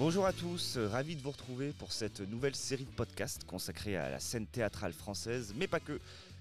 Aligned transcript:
Bonjour 0.00 0.24
à 0.24 0.32
tous, 0.32 0.78
ravi 0.78 1.14
de 1.14 1.20
vous 1.20 1.30
retrouver 1.30 1.74
pour 1.74 1.92
cette 1.92 2.20
nouvelle 2.20 2.54
série 2.54 2.86
de 2.86 2.90
podcasts 2.90 3.44
consacrée 3.44 3.98
à 3.98 4.08
la 4.08 4.18
scène 4.18 4.46
théâtrale 4.46 4.94
française, 4.94 5.52
mais 5.58 5.66
pas 5.66 5.78
que. 5.78 6.00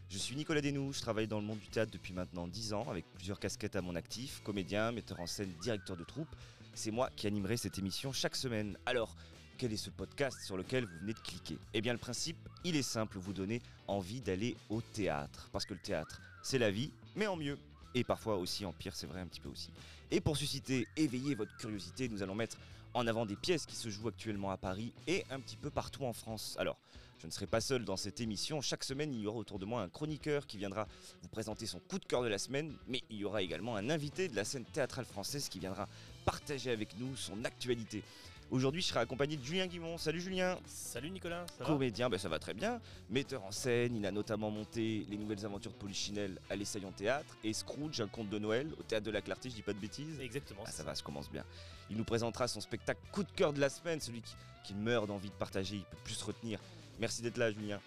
Je 0.09 0.18
suis 0.18 0.38
Nicolas 0.38 0.62
Desnoux, 0.62 0.94
je 0.94 1.02
travaille 1.02 1.27
dans 1.27 1.41
le 1.41 1.45
monde 1.45 1.59
du 1.59 1.68
théâtre 1.68 1.91
depuis 1.91 2.13
maintenant 2.13 2.48
10 2.48 2.72
ans, 2.72 2.90
avec 2.90 3.04
plusieurs 3.16 3.38
casquettes 3.38 3.76
à 3.76 3.82
mon 3.82 3.95
actif, 3.95 4.41
comédien, 4.45 4.94
metteur 4.94 5.20
en 5.20 5.27
scène, 5.27 5.52
directeur 5.62 5.98
de 5.98 6.05
troupe. 6.05 6.34
C'est 6.73 6.90
moi 6.90 7.09
qui 7.18 7.27
animerai 7.27 7.58
cette 7.58 7.77
émission 7.77 8.13
chaque 8.13 8.38
semaine. 8.38 8.77
Alors, 8.85 9.13
quel 9.58 9.73
est 9.73 9.77
ce 9.77 9.90
podcast 9.90 10.40
sur 10.40 10.55
lequel 10.55 10.85
vous 10.85 10.99
venez 11.02 11.13
de 11.13 11.20
cliquer? 11.20 11.57
Eh 11.73 11.82
bien 11.82 11.91
le 11.91 11.99
principe, 11.99 12.38
il 12.63 12.77
est 12.77 12.82
simple, 12.82 13.18
vous 13.20 13.34
donner 13.34 13.62
envie 13.88 14.21
d'aller 14.21 14.55
au 14.70 14.82
théâtre. 14.82 15.49
Parce 15.52 15.66
que 15.66 15.73
le 15.73 15.82
théâtre, 15.82 16.21
c'est 16.44 16.60
la 16.60 16.71
vie, 16.71 16.94
mais 17.18 17.27
en 17.27 17.35
mieux. 17.35 17.60
Et 17.94 18.05
parfois 18.05 18.38
aussi 18.38 18.66
en 18.66 18.71
pire, 18.71 18.96
c'est 18.96 19.07
vrai 19.07 19.20
un 19.20 19.27
petit 19.27 19.41
peu 19.41 19.49
aussi. 19.49 19.70
Et 20.12 20.21
pour 20.21 20.38
susciter, 20.38 20.88
éveiller 20.96 21.35
votre 21.35 21.55
curiosité, 21.57 22.07
nous 22.07 22.23
allons 22.23 22.35
mettre 22.35 22.57
en 22.93 23.07
avant 23.07 23.25
des 23.25 23.35
pièces 23.35 23.66
qui 23.66 23.75
se 23.75 23.90
jouent 23.90 24.07
actuellement 24.07 24.51
à 24.51 24.57
Paris 24.57 24.93
et 25.07 25.26
un 25.29 25.40
petit 25.40 25.57
peu 25.57 25.70
partout 25.70 26.05
en 26.05 26.13
France. 26.13 26.55
Alors, 26.59 26.77
je 27.20 27.27
ne 27.27 27.32
serai 27.32 27.48
pas 27.48 27.59
seul 27.59 27.84
dans 27.84 27.98
cette 27.98 28.21
émission. 28.21 28.62
Chaque 28.62 28.84
semaine, 28.85 29.13
il 29.13 29.20
y 29.20 29.27
aura 29.27 29.37
autour 29.37 29.59
de 29.59 29.65
moi 29.65 29.82
un 29.82 29.90
chroniqueur 29.90 30.48
qui 30.48 30.57
viendra 30.57 30.87
vous 31.21 31.27
présenter 31.27 31.65
son 31.65 31.79
coup 31.79 31.99
de 31.99 32.05
cœur 32.05 32.23
de 32.23 32.29
la 32.29 32.37
semaine, 32.37 32.73
mais 32.87 33.01
il 33.10 33.17
y 33.17 33.26
aura 33.26 33.41
également 33.41 33.76
un 33.76 33.90
invité 33.90 34.29
de 34.29 34.35
la 34.37 34.45
scène 34.45 34.63
théâtrale 34.63 35.05
française 35.05 35.49
qui 35.49 35.60
viendra 35.60 35.90
partager 36.23 36.71
avec 36.71 36.98
nous 36.98 37.15
son 37.17 37.43
actualité. 37.43 38.04
Aujourd'hui, 38.51 38.81
je 38.81 38.87
serai 38.87 39.01
accompagné 39.01 39.37
de 39.37 39.43
Julien 39.43 39.67
Guimont. 39.67 39.99
Salut 39.99 40.21
Julien 40.21 40.57
Salut 40.65 41.11
Nicolas, 41.11 41.45
ça 41.55 41.65
Comédien, 41.65 42.09
ben 42.09 42.17
ça 42.17 42.29
va 42.29 42.39
très 42.39 42.55
bien. 42.55 42.81
Metteur 43.11 43.43
en 43.43 43.51
scène, 43.51 43.95
il 43.95 44.03
a 44.07 44.11
notamment 44.11 44.49
monté 44.49 45.05
Les 45.07 45.17
Nouvelles 45.17 45.45
Aventures 45.45 45.71
de 45.71 45.77
Polichinelle 45.77 46.39
à 46.49 46.55
l'Essayon 46.55 46.91
Théâtre 46.91 47.37
et 47.43 47.53
Scrooge, 47.53 48.01
un 48.01 48.07
conte 48.07 48.29
de 48.29 48.39
Noël 48.39 48.67
au 48.79 48.81
Théâtre 48.81 49.05
de 49.05 49.11
la 49.11 49.21
Clarté, 49.21 49.51
je 49.51 49.55
dis 49.55 49.61
pas 49.61 49.73
de 49.73 49.77
bêtises 49.77 50.20
Exactement. 50.20 50.63
Ah, 50.65 50.71
ça 50.71 50.81
va, 50.83 50.95
ça 50.95 51.03
commence 51.03 51.29
bien. 51.29 51.43
Il 51.91 51.97
nous 51.97 52.03
présentera 52.03 52.47
son 52.47 52.59
spectacle 52.59 52.99
coup 53.11 53.21
de 53.21 53.31
cœur 53.31 53.53
de 53.53 53.59
la 53.59 53.70
semaine, 53.70 53.99
celui 54.01 54.21
qui, 54.21 54.33
qui 54.63 54.73
meurt 54.73 55.05
d'envie 55.05 55.29
de 55.29 55.35
partager, 55.35 55.75
il 55.75 55.83
peut 55.83 55.97
plus 56.03 56.15
se 56.15 56.25
retenir. 56.25 56.59
Merci 56.99 57.21
d'être 57.21 57.37
là 57.37 57.51
Julien. 57.51 57.79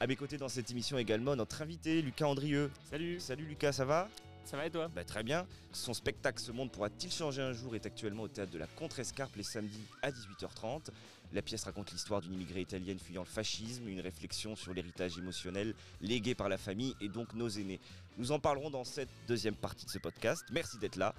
À 0.00 0.06
mes 0.06 0.16
côtés 0.16 0.36
dans 0.36 0.50
cette 0.50 0.70
émission 0.70 0.98
également, 0.98 1.34
notre 1.34 1.62
invité 1.62 2.02
Lucas 2.02 2.26
Andrieux. 2.26 2.70
Salut 2.90 3.20
Salut 3.20 3.46
Lucas, 3.46 3.72
ça 3.72 3.86
va? 3.86 4.10
Ça 4.44 4.56
va 4.56 4.66
et 4.66 4.70
toi 4.70 4.88
bah, 4.88 5.04
Très 5.04 5.22
bien. 5.22 5.46
Son 5.72 5.94
spectacle 5.94 6.40
Ce 6.40 6.52
monde 6.52 6.72
pourra-t-il 6.72 7.12
changer 7.12 7.42
un 7.42 7.52
jour 7.52 7.74
est 7.74 7.86
actuellement 7.86 8.24
au 8.24 8.28
théâtre 8.28 8.50
de 8.50 8.58
la 8.58 8.66
Contrescarpe 8.66 9.36
les 9.36 9.42
samedis 9.42 9.84
à 10.02 10.10
18h30. 10.10 10.90
La 11.32 11.42
pièce 11.42 11.62
raconte 11.64 11.92
l'histoire 11.92 12.20
d'une 12.20 12.34
immigrée 12.34 12.60
italienne 12.60 12.98
fuyant 12.98 13.22
le 13.22 13.28
fascisme, 13.28 13.86
une 13.86 14.00
réflexion 14.00 14.56
sur 14.56 14.74
l'héritage 14.74 15.16
émotionnel 15.16 15.74
légué 16.00 16.34
par 16.34 16.48
la 16.48 16.58
famille 16.58 16.96
et 17.00 17.08
donc 17.08 17.34
nos 17.34 17.48
aînés. 17.48 17.80
Nous 18.18 18.32
en 18.32 18.40
parlerons 18.40 18.70
dans 18.70 18.84
cette 18.84 19.10
deuxième 19.28 19.54
partie 19.54 19.86
de 19.86 19.90
ce 19.90 19.98
podcast. 19.98 20.44
Merci 20.50 20.78
d'être 20.78 20.96
là. 20.96 21.14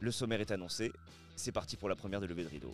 Le 0.00 0.10
sommaire 0.10 0.40
est 0.40 0.50
annoncé. 0.50 0.92
C'est 1.36 1.52
parti 1.52 1.76
pour 1.76 1.90
la 1.90 1.96
première 1.96 2.20
de 2.20 2.26
levée 2.26 2.44
de 2.44 2.48
rideau. 2.48 2.72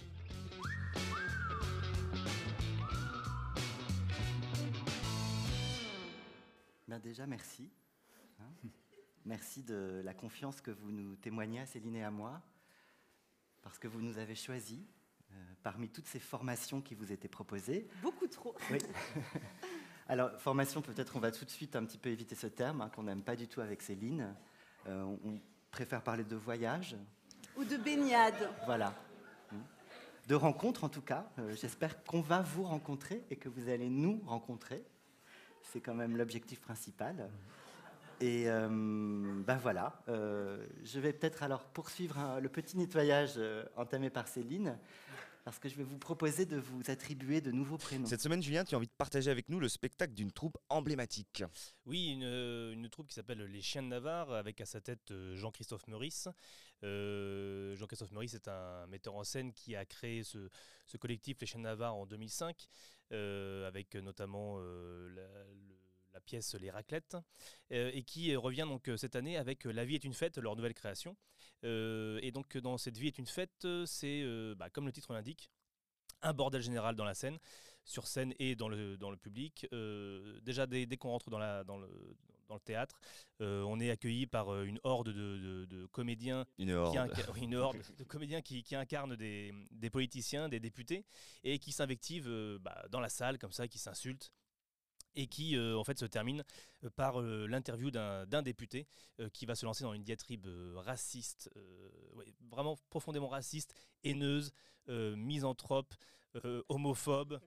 Ben 6.86 7.00
déjà, 7.00 7.26
merci. 7.26 7.68
Hein? 8.38 8.68
Merci 9.26 9.62
de 9.62 10.00
la 10.04 10.14
confiance 10.14 10.60
que 10.60 10.70
vous 10.70 10.92
nous 10.92 11.16
témoignez 11.16 11.60
à 11.60 11.66
Céline 11.66 11.96
et 11.96 12.04
à 12.04 12.10
moi, 12.10 12.40
parce 13.62 13.78
que 13.78 13.88
vous 13.88 14.00
nous 14.00 14.18
avez 14.18 14.34
choisis 14.34 14.80
euh, 15.32 15.34
parmi 15.62 15.88
toutes 15.88 16.06
ces 16.06 16.20
formations 16.20 16.80
qui 16.80 16.94
vous 16.94 17.12
étaient 17.12 17.28
proposées. 17.28 17.88
Beaucoup 18.02 18.28
trop. 18.28 18.54
Oui. 18.70 18.78
Alors, 20.08 20.30
formation, 20.40 20.80
peut-être 20.82 21.16
on 21.16 21.20
va 21.20 21.32
tout 21.32 21.44
de 21.44 21.50
suite 21.50 21.74
un 21.74 21.84
petit 21.84 21.98
peu 21.98 22.08
éviter 22.10 22.36
ce 22.36 22.46
terme, 22.46 22.80
hein, 22.80 22.90
qu'on 22.94 23.02
n'aime 23.02 23.22
pas 23.22 23.34
du 23.34 23.48
tout 23.48 23.60
avec 23.60 23.82
Céline. 23.82 24.34
Euh, 24.86 25.16
on, 25.24 25.40
préfère 25.72 26.00
parler 26.00 26.24
de 26.24 26.36
voyage. 26.36 26.96
Ou 27.58 27.64
de 27.64 27.76
baignade. 27.76 28.48
Voilà. 28.64 28.94
De 30.26 30.34
rencontres, 30.34 30.84
en 30.84 30.88
tout 30.88 31.02
cas. 31.02 31.28
Euh, 31.38 31.54
J'espère 31.54 32.02
qu'on 32.04 32.22
va 32.22 32.40
vous 32.40 32.62
rencontrer 32.62 33.22
et 33.28 33.36
que 33.36 33.50
vous 33.50 33.68
allez 33.68 33.90
nous 33.90 34.22
rencontrer. 34.24 34.82
C'est 35.62 35.80
quand 35.80 35.94
même 35.94 36.16
l'objectif 36.16 36.60
principal. 36.60 37.28
Et 38.20 38.48
euh, 38.48 38.68
ben 39.46 39.56
voilà, 39.56 40.02
euh, 40.08 40.66
je 40.84 40.98
vais 41.00 41.12
peut-être 41.12 41.42
alors 41.42 41.64
poursuivre 41.64 42.18
hein, 42.18 42.40
le 42.40 42.48
petit 42.48 42.78
nettoyage 42.78 43.34
euh, 43.36 43.64
entamé 43.76 44.08
par 44.08 44.26
Céline, 44.26 44.78
parce 45.44 45.58
que 45.58 45.68
je 45.68 45.74
vais 45.76 45.82
vous 45.82 45.98
proposer 45.98 46.46
de 46.46 46.56
vous 46.56 46.80
attribuer 46.90 47.42
de 47.42 47.50
nouveaux 47.50 47.76
prénoms. 47.76 48.06
Cette 48.06 48.22
semaine, 48.22 48.42
Julien, 48.42 48.64
tu 48.64 48.74
as 48.74 48.78
envie 48.78 48.86
de 48.86 48.92
partager 48.96 49.30
avec 49.30 49.50
nous 49.50 49.60
le 49.60 49.68
spectacle 49.68 50.14
d'une 50.14 50.32
troupe 50.32 50.56
emblématique. 50.70 51.44
Oui, 51.84 52.12
une, 52.12 52.22
une, 52.22 52.88
troupe 52.88 53.08
qui 53.08 53.14
s'appelle 53.14 53.42
Les 53.42 53.60
Chiens 53.60 53.82
de 53.82 53.88
Navarre, 53.88 54.32
avec 54.32 54.62
à 54.62 54.66
sa 54.66 54.80
tête 54.80 55.12
Jean-Christophe 55.34 55.86
Meurice. 55.86 56.28
Euh, 56.84 57.74
Jean-Christophe 57.76 58.12
Meurice 58.12 58.34
est 58.34 58.48
un 58.48 58.86
metteur 58.86 59.14
en 59.14 59.24
scène 59.24 59.52
qui 59.52 59.76
a 59.76 59.84
créé 59.84 60.22
ce, 60.22 60.48
ce 60.86 60.96
collectif 60.96 61.40
Les 61.40 61.46
Chiens 61.46 61.60
de 61.60 61.64
Navarre 61.64 61.96
en 61.96 62.06
2005, 62.06 62.68
euh, 63.12 63.66
avec 63.66 63.94
notamment 63.94 64.56
euh, 64.58 65.08
la, 65.10 65.22
le 65.22 65.85
la 66.16 66.20
pièce 66.20 66.54
Les 66.54 66.70
Raclettes, 66.70 67.16
euh, 67.72 67.90
et 67.92 68.02
qui 68.02 68.34
revient 68.34 68.66
donc 68.66 68.90
cette 68.96 69.16
année 69.16 69.36
avec 69.36 69.64
La 69.64 69.84
vie 69.84 69.94
est 69.94 70.04
une 70.04 70.14
fête, 70.14 70.38
leur 70.38 70.56
nouvelle 70.56 70.74
création. 70.74 71.16
Euh, 71.64 72.18
et 72.22 72.32
donc 72.32 72.56
dans 72.56 72.78
cette 72.78 72.96
vie 72.96 73.08
est 73.08 73.18
une 73.18 73.26
fête, 73.26 73.66
c'est 73.84 74.22
euh, 74.22 74.54
bah, 74.54 74.70
comme 74.70 74.86
le 74.86 74.92
titre 74.92 75.12
l'indique, 75.12 75.50
un 76.22 76.32
bordel 76.32 76.62
général 76.62 76.96
dans 76.96 77.04
la 77.04 77.14
scène, 77.14 77.38
sur 77.84 78.06
scène 78.06 78.34
et 78.38 78.56
dans 78.56 78.68
le, 78.68 78.96
dans 78.96 79.10
le 79.10 79.16
public. 79.16 79.66
Euh, 79.72 80.40
déjà, 80.40 80.66
dès, 80.66 80.86
dès 80.86 80.96
qu'on 80.96 81.10
rentre 81.10 81.30
dans, 81.30 81.38
la, 81.38 81.64
dans, 81.64 81.78
le, 81.78 81.88
dans 82.48 82.54
le 82.54 82.60
théâtre, 82.60 82.98
euh, 83.40 83.62
on 83.62 83.78
est 83.80 83.90
accueilli 83.90 84.26
par 84.26 84.62
une 84.62 84.80
horde 84.82 85.08
de, 85.08 85.12
de, 85.12 85.64
de 85.66 85.86
comédiens. 85.86 86.44
Une 86.58 86.72
horde. 86.72 87.12
Qui 87.12 87.44
une 87.44 87.54
horde 87.54 87.78
de 87.98 88.04
comédiens 88.04 88.42
qui, 88.42 88.62
qui 88.62 88.74
incarnent 88.74 89.16
des, 89.16 89.54
des, 89.70 89.90
politiciens, 89.90 90.48
des 90.48 90.60
députés, 90.60 91.04
et 91.44 91.58
qui 91.58 91.72
s'invectivent 91.72 92.28
euh, 92.28 92.58
bah, 92.60 92.86
dans 92.90 93.00
la 93.00 93.08
salle, 93.08 93.38
comme 93.38 93.52
ça, 93.52 93.68
qui 93.68 93.78
s'insultent 93.78 94.32
et 95.16 95.26
qui 95.26 95.56
euh, 95.56 95.76
en 95.76 95.82
fait 95.82 95.98
se 95.98 96.04
termine 96.04 96.44
par 96.94 97.20
euh, 97.20 97.46
l'interview 97.48 97.90
d'un 97.90 98.42
député 98.42 98.86
euh, 99.18 99.28
qui 99.30 99.46
va 99.46 99.54
se 99.54 99.64
lancer 99.64 99.82
dans 99.82 99.94
une 99.94 100.04
diatribe 100.04 100.46
raciste, 100.76 101.50
vraiment 102.50 102.76
profondément 102.90 103.28
raciste, 103.28 103.74
haineuse, 104.04 104.52
misanthrope, 104.88 105.94
homophobe 106.68 107.40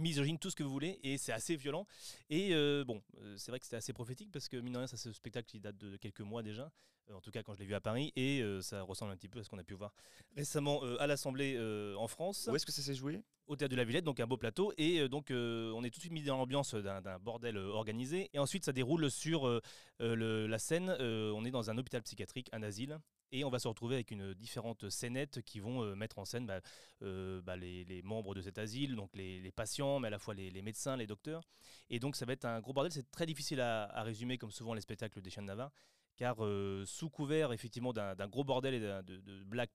misogyne, 0.00 0.38
tout 0.38 0.50
ce 0.50 0.56
que 0.56 0.62
vous 0.62 0.70
voulez, 0.72 0.98
et 1.02 1.18
c'est 1.18 1.32
assez 1.32 1.56
violent. 1.56 1.86
Et 2.30 2.54
euh, 2.54 2.84
bon, 2.84 3.02
euh, 3.18 3.36
c'est 3.36 3.50
vrai 3.50 3.58
que 3.58 3.64
c'était 3.66 3.76
assez 3.76 3.92
prophétique 3.92 4.30
parce 4.32 4.48
que 4.48 4.56
mine 4.56 4.72
de 4.72 4.78
rien, 4.78 4.86
ça, 4.86 4.96
ce 4.96 5.12
spectacle 5.12 5.56
il 5.56 5.60
date 5.60 5.76
de 5.76 5.96
quelques 5.96 6.20
mois 6.20 6.42
déjà, 6.42 6.70
euh, 7.10 7.14
en 7.14 7.20
tout 7.20 7.30
cas 7.30 7.42
quand 7.42 7.54
je 7.54 7.58
l'ai 7.60 7.66
vu 7.66 7.74
à 7.74 7.80
Paris, 7.80 8.12
et 8.16 8.42
ça 8.62 8.82
ressemble 8.82 9.12
un 9.12 9.16
petit 9.16 9.28
peu 9.28 9.40
à 9.40 9.44
ce 9.44 9.50
qu'on 9.50 9.58
a 9.58 9.64
pu 9.64 9.74
voir 9.74 9.92
récemment 10.36 10.82
à 10.98 11.06
l'Assemblée 11.06 11.58
en 11.98 12.08
France. 12.08 12.48
Où 12.50 12.56
est-ce 12.56 12.66
que 12.66 12.72
ça 12.72 12.82
s'est 12.82 12.94
joué? 12.94 13.22
Au 13.48 13.56
théâtre 13.56 13.72
de 13.72 13.76
la 13.76 13.84
Villette, 13.84 14.04
donc 14.04 14.20
un 14.20 14.26
beau 14.26 14.36
plateau, 14.36 14.72
et 14.78 15.08
donc 15.08 15.26
on 15.30 15.84
est 15.84 15.90
tout 15.90 15.98
de 15.98 16.02
suite 16.02 16.12
mis 16.12 16.22
dans 16.22 16.36
l'ambiance 16.36 16.74
d'un 16.74 17.18
bordel 17.18 17.58
organisé, 17.58 18.30
et 18.32 18.38
ensuite 18.38 18.64
ça 18.64 18.72
déroule 18.72 19.10
sur 19.10 19.60
le- 19.98 20.46
la 20.46 20.58
scène. 20.58 20.90
on 21.00 21.44
est 21.44 21.50
dans 21.50 21.70
un 21.70 21.78
hôpital 21.78 22.02
psychiatrique, 22.02 22.48
un 22.52 22.62
asile. 22.62 22.98
Et 23.34 23.44
on 23.44 23.50
va 23.50 23.58
se 23.58 23.66
retrouver 23.66 23.94
avec 23.94 24.10
une 24.10 24.34
différentes 24.34 24.90
scénettes 24.90 25.40
qui 25.40 25.58
vont 25.58 25.82
euh, 25.82 25.94
mettre 25.94 26.18
en 26.18 26.26
scène 26.26 26.46
bah, 26.46 26.60
euh, 27.00 27.40
bah, 27.40 27.56
les, 27.56 28.02
membres 28.04 28.34
de 28.34 28.42
cet 28.42 28.58
asile, 28.58 28.94
donc 28.94 29.16
les, 29.16 29.40
les 29.40 29.50
patients, 29.50 29.98
mais 30.00 30.08
à 30.08 30.10
la 30.10 30.18
fois 30.18 30.34
les, 30.34 30.62
médecins, 30.62 30.98
les 30.98 31.06
docteurs. 31.06 31.42
Et 31.88 31.98
donc 31.98 32.14
ça 32.14 32.26
va 32.26 32.34
être 32.34 32.44
un 32.44 32.60
gros 32.60 32.74
bordel. 32.74 32.92
C'est 32.92 33.10
très 33.10 33.24
difficile 33.24 33.62
à, 33.62 34.02
résumer, 34.02 34.36
comme 34.36 34.50
souvent 34.50 34.74
les 34.74 34.82
spectacles 34.82 35.22
des 35.22 35.30
chiens 35.30 35.42
de 35.42 35.48
Navarre, 35.48 35.72
car 36.18 36.44
euh, 36.44 36.84
sous 36.84 37.08
couvert 37.08 37.52
effectivement 37.54 37.94
d'un 37.94 38.28
gros 38.28 38.44
bordel 38.44 38.74
et 38.74 38.80
de, 38.80 39.00
de 39.00 39.44
blagues 39.44 39.70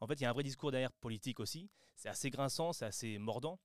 en 0.00 0.06
fait 0.06 0.14
il 0.14 0.22
y 0.22 0.24
a 0.24 0.30
un 0.30 0.32
vrai 0.32 0.42
discours 0.42 0.70
derrière 0.70 0.92
politique 0.92 1.38
aussi. 1.38 1.68
C'est 1.96 2.08
assez 2.08 2.30
grinçant, 2.30 2.72
c'est 2.72 2.86
assez 2.86 3.18
mordant. 3.18 3.58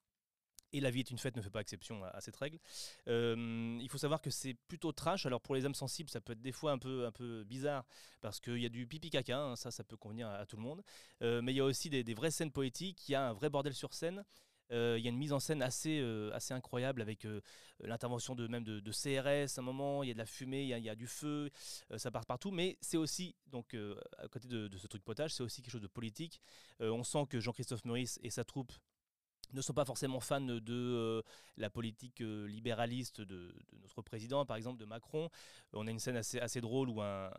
Et 0.73 0.81
La 0.81 0.91
vie 0.91 0.99
est 0.99 1.11
une 1.11 1.17
fête 1.17 1.35
ne 1.35 1.41
fait 1.41 1.49
pas 1.49 1.61
exception 1.61 2.03
à, 2.03 2.19
cette 2.21 2.35
règle. 2.35 2.59
Euh, 3.07 3.77
il 3.81 3.89
faut 3.89 3.97
savoir 3.97 4.21
que 4.21 4.29
c'est 4.29 4.55
plutôt 4.67 4.91
trash. 4.91 5.25
Alors 5.25 5.41
pour 5.41 5.55
les 5.55 5.65
âmes 5.65 5.75
sensibles, 5.75 6.09
ça 6.09 6.21
peut 6.21 6.33
être 6.33 6.41
des 6.41 6.51
fois 6.51 6.71
un 6.71 6.77
peu, 6.77 7.05
un 7.05 7.11
peu 7.11 7.43
bizarre 7.43 7.85
parce 8.21 8.39
qu'il 8.39 8.57
y 8.57 8.65
a 8.65 8.69
du 8.69 8.87
pipi 8.87 9.09
caca, 9.09 9.39
hein, 9.39 9.55
ça, 9.55 9.71
ça 9.71 9.83
peut 9.83 9.97
convenir 9.97 10.27
à, 10.27 10.45
tout 10.45 10.57
le 10.57 10.63
monde. 10.63 10.81
Euh, 11.21 11.41
mais 11.41 11.53
il 11.53 11.55
y 11.57 11.59
a 11.59 11.65
aussi 11.65 11.89
des, 11.89 12.13
vraies 12.13 12.31
scènes 12.31 12.51
poétiques, 12.51 13.07
il 13.07 13.13
y 13.13 13.15
a 13.15 13.29
un 13.29 13.33
vrai 13.33 13.49
bordel 13.49 13.73
sur 13.73 13.93
scène. 13.93 14.23
Euh, 14.71 14.95
il 14.97 15.05
y 15.05 15.07
a 15.07 15.11
une 15.11 15.17
mise 15.17 15.31
en 15.31 15.39
scène 15.39 15.61
assez, 15.61 16.01
assez 16.33 16.53
incroyable 16.53 17.01
avec 17.01 17.27
l'intervention 17.79 18.35
de 18.35 18.47
même 18.47 18.63
de, 18.63 18.91
CRS 18.91 19.57
à 19.57 19.61
un 19.61 19.63
moment, 19.63 20.03
il 20.03 20.07
y 20.07 20.11
a 20.11 20.13
de 20.13 20.19
la 20.19 20.25
fumée, 20.25 20.63
il 20.63 20.69
y 20.69 20.89
a, 20.89 20.95
du 20.95 21.07
feu, 21.07 21.51
ça 21.97 22.09
part 22.11 22.25
partout, 22.25 22.51
mais 22.51 22.77
c'est 22.81 22.97
aussi, 22.97 23.35
donc 23.47 23.77
à 24.17 24.27
côté 24.27 24.47
de, 24.47 24.67
de 24.67 24.77
ce 24.77 24.87
truc 24.87 25.03
potage, 25.03 25.33
c'est 25.35 25.43
aussi 25.43 25.61
quelque 25.61 25.71
chose 25.71 25.81
de 25.81 25.87
politique. 25.87 26.41
On 26.79 27.03
sent 27.03 27.27
que 27.29 27.39
Jean-Christophe 27.39 27.85
Meurice 27.85 28.19
et 28.23 28.29
sa 28.31 28.43
troupe 28.43 28.73
ne 29.53 29.61
sont 29.61 29.73
pas 29.73 29.85
forcément 29.85 30.19
fans 30.19 30.41
de 30.41 30.61
euh, 30.69 31.21
la 31.57 31.69
politique 31.69 32.21
euh, 32.21 32.47
libéraliste 32.47 33.21
de, 33.21 33.53
notre 33.81 34.01
président, 34.01 34.45
par 34.45 34.57
exemple 34.57 34.79
de 34.79 34.85
Macron. 34.85 35.29
On 35.73 35.87
a 35.87 35.91
une 35.91 35.99
scène 35.99 36.17
assez, 36.17 36.61
drôle 36.61 36.89
où 36.89 37.01
un, 37.01 37.29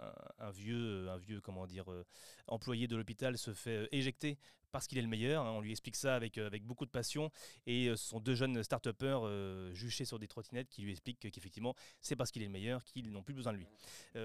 vieux, 0.52 1.08
un 1.08 1.16
vieux 1.16 1.40
comment 1.40 1.66
dire, 1.66 1.90
euh, 1.90 2.04
employé 2.48 2.86
de 2.86 2.96
l'hôpital 2.96 3.36
se 3.38 3.52
fait 3.52 3.88
éjecter 3.92 4.38
parce 4.72 4.86
qu'il 4.86 4.98
est 4.98 5.02
le 5.02 5.08
meilleur. 5.08 5.44
On 5.44 5.60
lui 5.60 5.70
explique 5.70 5.96
ça 5.96 6.14
avec, 6.16 6.36
avec 6.36 6.64
beaucoup 6.64 6.84
de 6.84 6.90
passion. 6.90 7.30
Et 7.66 7.88
ce 7.88 7.96
sont 7.96 8.20
deux 8.20 8.34
jeunes 8.34 8.62
start-upers 8.62 9.72
juchés 9.72 10.04
sur 10.04 10.18
des 10.18 10.28
trottinettes 10.28 10.68
qui 10.68 10.82
lui 10.82 10.90
expliquent 10.90 11.30
qu'effectivement, 11.30 11.74
c'est 12.02 12.16
parce 12.16 12.30
qu'il 12.30 12.42
est 12.42 12.46
le 12.46 12.52
meilleur 12.52 12.84
qu'ils 12.84 13.10
n'ont 13.10 13.22
plus 13.22 13.32
besoin 13.32 13.54
de 13.54 13.58
lui, 13.58 13.66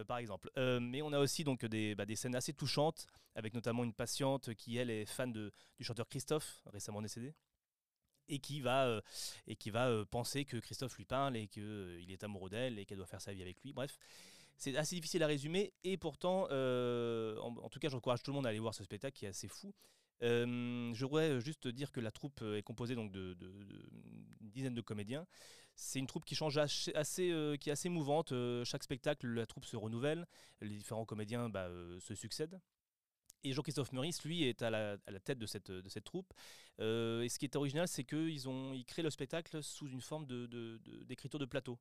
par 0.08 0.18
exemple. 0.18 0.50
mais 0.58 1.02
on 1.02 1.14
a 1.14 1.20
aussi 1.20 1.46
donc 1.46 1.64
des, 1.66 1.96
bah, 1.96 2.06
des 2.06 2.18
scènes 2.18 2.36
assez 2.36 2.52
touchantes, 2.52 3.08
avec 3.36 3.54
notamment 3.54 3.86
une 3.86 3.94
patiente 3.94 4.54
qui, 4.56 4.76
elle, 4.76 4.90
est 4.90 5.06
fan 5.06 5.32
de, 5.32 5.54
du 5.78 5.86
chanteur 5.86 6.10
Christophe, 6.10 6.62
récemment 6.66 7.02
décédé 7.02 7.34
et 8.28 8.40
qui 8.40 8.62
va, 8.62 8.88
euh, 8.88 9.02
et 9.48 9.56
qui 9.56 9.70
va 9.70 9.90
euh, 9.90 10.06
penser 10.06 10.46
que 10.46 10.58
Christophe 10.58 10.98
lui 10.98 11.06
parle 11.06 11.38
et 11.38 11.48
qu'il 11.48 11.64
euh, 11.64 12.04
est 12.08 12.24
amoureux 12.24 12.50
d'elle 12.50 12.80
et 12.80 12.86
qu'elle 12.86 12.98
doit 12.98 13.08
faire 13.08 13.22
sa 13.22 13.34
vie 13.34 13.42
avec 13.42 13.62
lui. 13.62 13.74
Bref, 13.74 13.98
c'est 14.58 14.76
assez 14.78 14.96
difficile 14.96 15.24
à 15.24 15.28
résumer 15.28 15.74
et 15.84 15.98
pourtant, 15.98 16.44
en, 16.44 17.70
tout 17.70 17.80
cas, 17.80 17.90
j'encourage 17.90 18.22
tout 18.22 18.32
le 18.32 18.36
monde 18.36 18.46
à 18.46 18.50
aller 18.50 18.60
voir 18.60 18.76
ce 18.76 18.84
spectacle 18.84 19.18
qui 19.18 19.26
est 19.26 19.30
assez 19.30 19.48
fou. 19.48 19.74
je 20.22 21.06
voudrais 21.06 21.42
juste 21.42 21.68
dire 21.68 21.92
que 21.92 22.00
la 22.00 22.12
troupe 22.12 22.44
est 22.44 22.62
composée 22.62 22.94
donc 22.94 23.12
de, 23.12 23.36
dizaine 24.42 24.76
de 24.76 24.82
comédiens. 24.82 25.26
C'est 25.76 25.98
une 25.98 26.06
troupe 26.06 26.26
qui 26.26 26.36
change 26.36 26.60
assez, 26.60 27.58
qui 27.60 27.70
est 27.70 27.72
assez 27.72 27.90
mouvante. 27.90 28.34
chaque 28.64 28.84
spectacle, 28.84 29.26
la 29.26 29.48
troupe 29.48 29.66
se 29.66 29.78
renouvelle, 29.78 30.28
les 30.62 30.76
différents 30.78 31.06
comédiens 31.06 31.50
bah, 31.50 31.68
se 32.00 32.14
succèdent. 32.14 32.60
Et 33.44 33.54
Jean-Christophe 33.54 33.92
Meurice, 33.92 34.24
lui, 34.24 34.44
est 34.44 34.62
à 34.62 34.70
la, 34.70 34.98
tête 35.24 35.40
de 35.40 35.46
cette, 35.46 36.04
troupe. 36.04 36.34
Euh, 36.80 37.22
et 37.22 37.30
ce 37.30 37.40
qui 37.40 37.46
est 37.46 37.56
original, 37.56 37.88
c'est 37.88 38.04
qu'ils 38.04 38.48
ont, 38.48 38.74
ils 38.74 38.86
créent 38.86 39.02
le 39.02 39.10
spectacle 39.10 39.64
sous 39.64 39.88
une 39.88 40.02
forme 40.02 40.26
d'écriture 41.06 41.40
de, 41.40 41.46
plateau. 41.46 41.80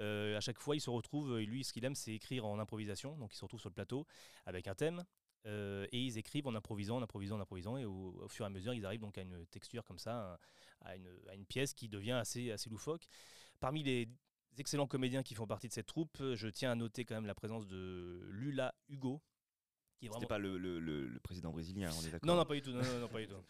Euh, 0.00 0.36
à 0.36 0.40
chaque 0.40 0.58
fois, 0.58 0.76
il 0.76 0.80
se 0.80 0.90
retrouve, 0.90 1.38
lui, 1.38 1.64
ce 1.64 1.72
qu'il 1.72 1.84
aime, 1.84 1.94
c'est 1.94 2.12
écrire 2.12 2.44
en 2.44 2.58
improvisation. 2.58 3.16
Donc, 3.16 3.32
il 3.34 3.36
se 3.36 3.44
retrouve 3.44 3.60
sur 3.60 3.70
le 3.70 3.74
plateau 3.74 4.06
avec 4.44 4.68
un 4.68 4.74
thème. 4.74 5.04
Euh, 5.46 5.86
et 5.92 6.02
ils 6.02 6.18
écrivent 6.18 6.46
en 6.46 6.54
improvisant, 6.54 6.96
en 6.96 7.02
improvisant, 7.02 7.36
en 7.36 7.40
improvisant. 7.40 7.76
Et 7.78 7.86
au, 7.86 8.28
fur 8.28 8.44
et 8.44 8.46
à 8.46 8.50
mesure, 8.50 8.74
ils 8.74 8.84
arrivent 8.84 9.00
donc 9.00 9.16
à 9.16 9.22
une 9.22 9.46
texture 9.46 9.84
comme 9.84 9.98
ça, 9.98 10.38
à 10.82 10.96
une, 10.96 11.46
pièce 11.46 11.72
qui 11.72 11.88
devient 11.88 12.12
assez 12.12 12.54
loufoque. 12.68 13.08
Parmi 13.60 13.82
les 13.82 14.08
excellents 14.58 14.86
comédiens 14.86 15.22
qui 15.22 15.34
font 15.34 15.46
partie 15.46 15.68
de 15.68 15.72
cette 15.72 15.86
troupe, 15.86 16.18
je 16.34 16.48
tiens 16.48 16.72
à 16.72 16.74
noter 16.74 17.04
quand 17.04 17.14
même 17.14 17.26
la 17.26 17.34
présence 17.34 17.66
de 17.66 18.26
Lula 18.30 18.74
Hugo, 18.88 19.22
c'était 20.06 20.26
pas 20.26 20.38
le, 20.38 20.58
le, 20.58 20.78
le, 20.78 21.18
président 21.20 21.50
brésilien, 21.50 21.90
on 21.98 22.02
est 22.02 22.10
d'accord 22.10 22.26
Non, 22.26 22.36
non, 22.36 22.44
pas 22.44 22.54
du 22.54 22.62
tout. 22.62 22.70
Non, 22.70 22.82
non, 23.00 23.08
pas 23.08 23.20
du 23.20 23.26
tout. 23.26 23.34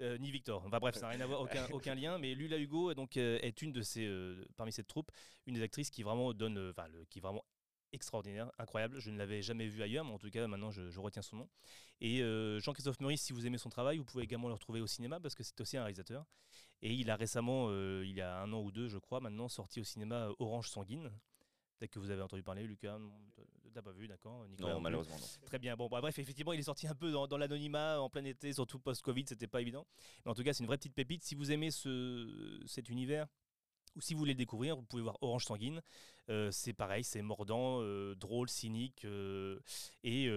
Euh, 0.00 0.18
ni 0.18 0.32
Victor. 0.32 0.60
Enfin 0.66 0.80
bref, 0.80 0.96
ça 0.96 1.02
n'a 1.02 1.08
rien 1.10 1.20
à 1.20 1.26
voir, 1.26 1.40
aucun, 1.40 1.66
aucun 1.72 1.94
lien. 1.94 2.18
Mais 2.18 2.34
Lula 2.34 2.58
Hugo 2.58 2.94
donc, 2.94 3.16
euh, 3.16 3.38
est 3.42 3.62
une 3.62 3.70
de 3.70 3.80
ces, 3.80 4.04
euh, 4.04 4.44
parmi 4.56 4.72
cette 4.72 4.88
troupe, 4.88 5.12
une 5.46 5.54
des 5.54 5.62
actrices 5.62 5.88
qui 5.88 6.02
vraiment 6.02 6.34
donne, 6.34 6.58
enfin, 6.70 6.88
qui 7.08 7.20
est 7.20 7.22
vraiment 7.22 7.44
extraordinaire, 7.92 8.50
incroyable. 8.58 8.98
Je 8.98 9.12
ne 9.12 9.16
l'avais 9.16 9.40
jamais 9.40 9.68
vu 9.68 9.84
ailleurs, 9.84 10.04
mais 10.04 10.10
en 10.10 10.18
tout 10.18 10.30
cas, 10.30 10.48
maintenant, 10.48 10.72
je, 10.72 10.90
je 10.90 10.98
retiens 10.98 11.22
son 11.22 11.36
nom. 11.36 11.48
Et 12.00 12.18
Jean-Christophe 12.58 12.98
Meurice, 12.98 13.22
si 13.22 13.32
vous 13.32 13.46
aimez 13.46 13.56
son 13.56 13.70
travail, 13.70 13.98
vous 13.98 14.04
pouvez 14.04 14.24
également 14.24 14.48
le 14.48 14.54
retrouver 14.54 14.80
au 14.80 14.88
cinéma 14.88 15.20
parce 15.20 15.36
que 15.36 15.44
c'est 15.44 15.60
aussi 15.60 15.76
un 15.76 15.84
réalisateur. 15.84 16.26
Et 16.82 16.92
il 16.92 17.08
a 17.08 17.14
récemment, 17.14 17.70
il 18.02 18.10
y 18.10 18.20
a 18.20 18.40
un 18.40 18.52
an 18.52 18.62
ou 18.62 18.72
deux, 18.72 18.88
je 18.88 18.98
crois, 18.98 19.20
maintenant 19.20 19.48
sorti 19.48 19.80
au 19.80 19.84
cinéma 19.84 20.28
Orange 20.40 20.70
Sanguine, 20.70 21.08
Peut-être 21.78 21.90
que 21.90 21.98
vous 21.98 22.10
avez 22.10 22.22
entendu 22.22 22.42
parler, 22.42 22.66
Lucas. 22.66 22.98
T'as 23.74 23.82
pas 23.82 23.90
vu, 23.90 24.06
d'accord 24.06 24.46
Non, 24.60 24.80
malheureusement, 24.80 25.16
non. 25.16 25.26
Très 25.46 25.58
bien. 25.58 25.74
Bon, 25.74 25.88
bah, 25.88 26.00
bref, 26.00 26.16
effectivement, 26.20 26.52
il 26.52 26.60
est 26.60 26.64
sorti 26.64 26.86
un 26.86 26.94
peu 26.94 27.10
dans, 27.10 27.36
l'anonymat 27.36 28.00
en 28.00 28.08
plein 28.08 28.24
été, 28.24 28.52
surtout 28.52 28.78
post-Covid, 28.78 29.24
c'était 29.26 29.48
pas 29.48 29.60
évident. 29.60 29.84
Mais 30.24 30.30
en 30.30 30.34
tout 30.34 30.44
cas, 30.44 30.52
c'est 30.52 30.62
une 30.62 30.68
vraie 30.68 30.76
petite 30.76 30.94
pépite. 30.94 31.24
Si 31.24 31.34
vous 31.34 31.50
aimez 31.50 31.72
ce, 31.72 32.62
cet 32.66 32.88
univers, 32.88 33.26
ou 33.96 34.00
si 34.00 34.14
vous 34.14 34.18
voulez 34.18 34.32
le 34.32 34.38
découvrir, 34.38 34.76
vous 34.76 34.82
pouvez 34.82 35.02
voir 35.02 35.18
Orange 35.20 35.44
Sanguine. 35.44 35.80
Euh, 36.30 36.50
c'est 36.50 36.72
pareil, 36.72 37.04
c'est 37.04 37.20
mordant, 37.22 37.80
euh, 37.82 38.14
drôle, 38.14 38.48
cynique, 38.48 39.04
euh, 39.04 39.60
et 40.02 40.30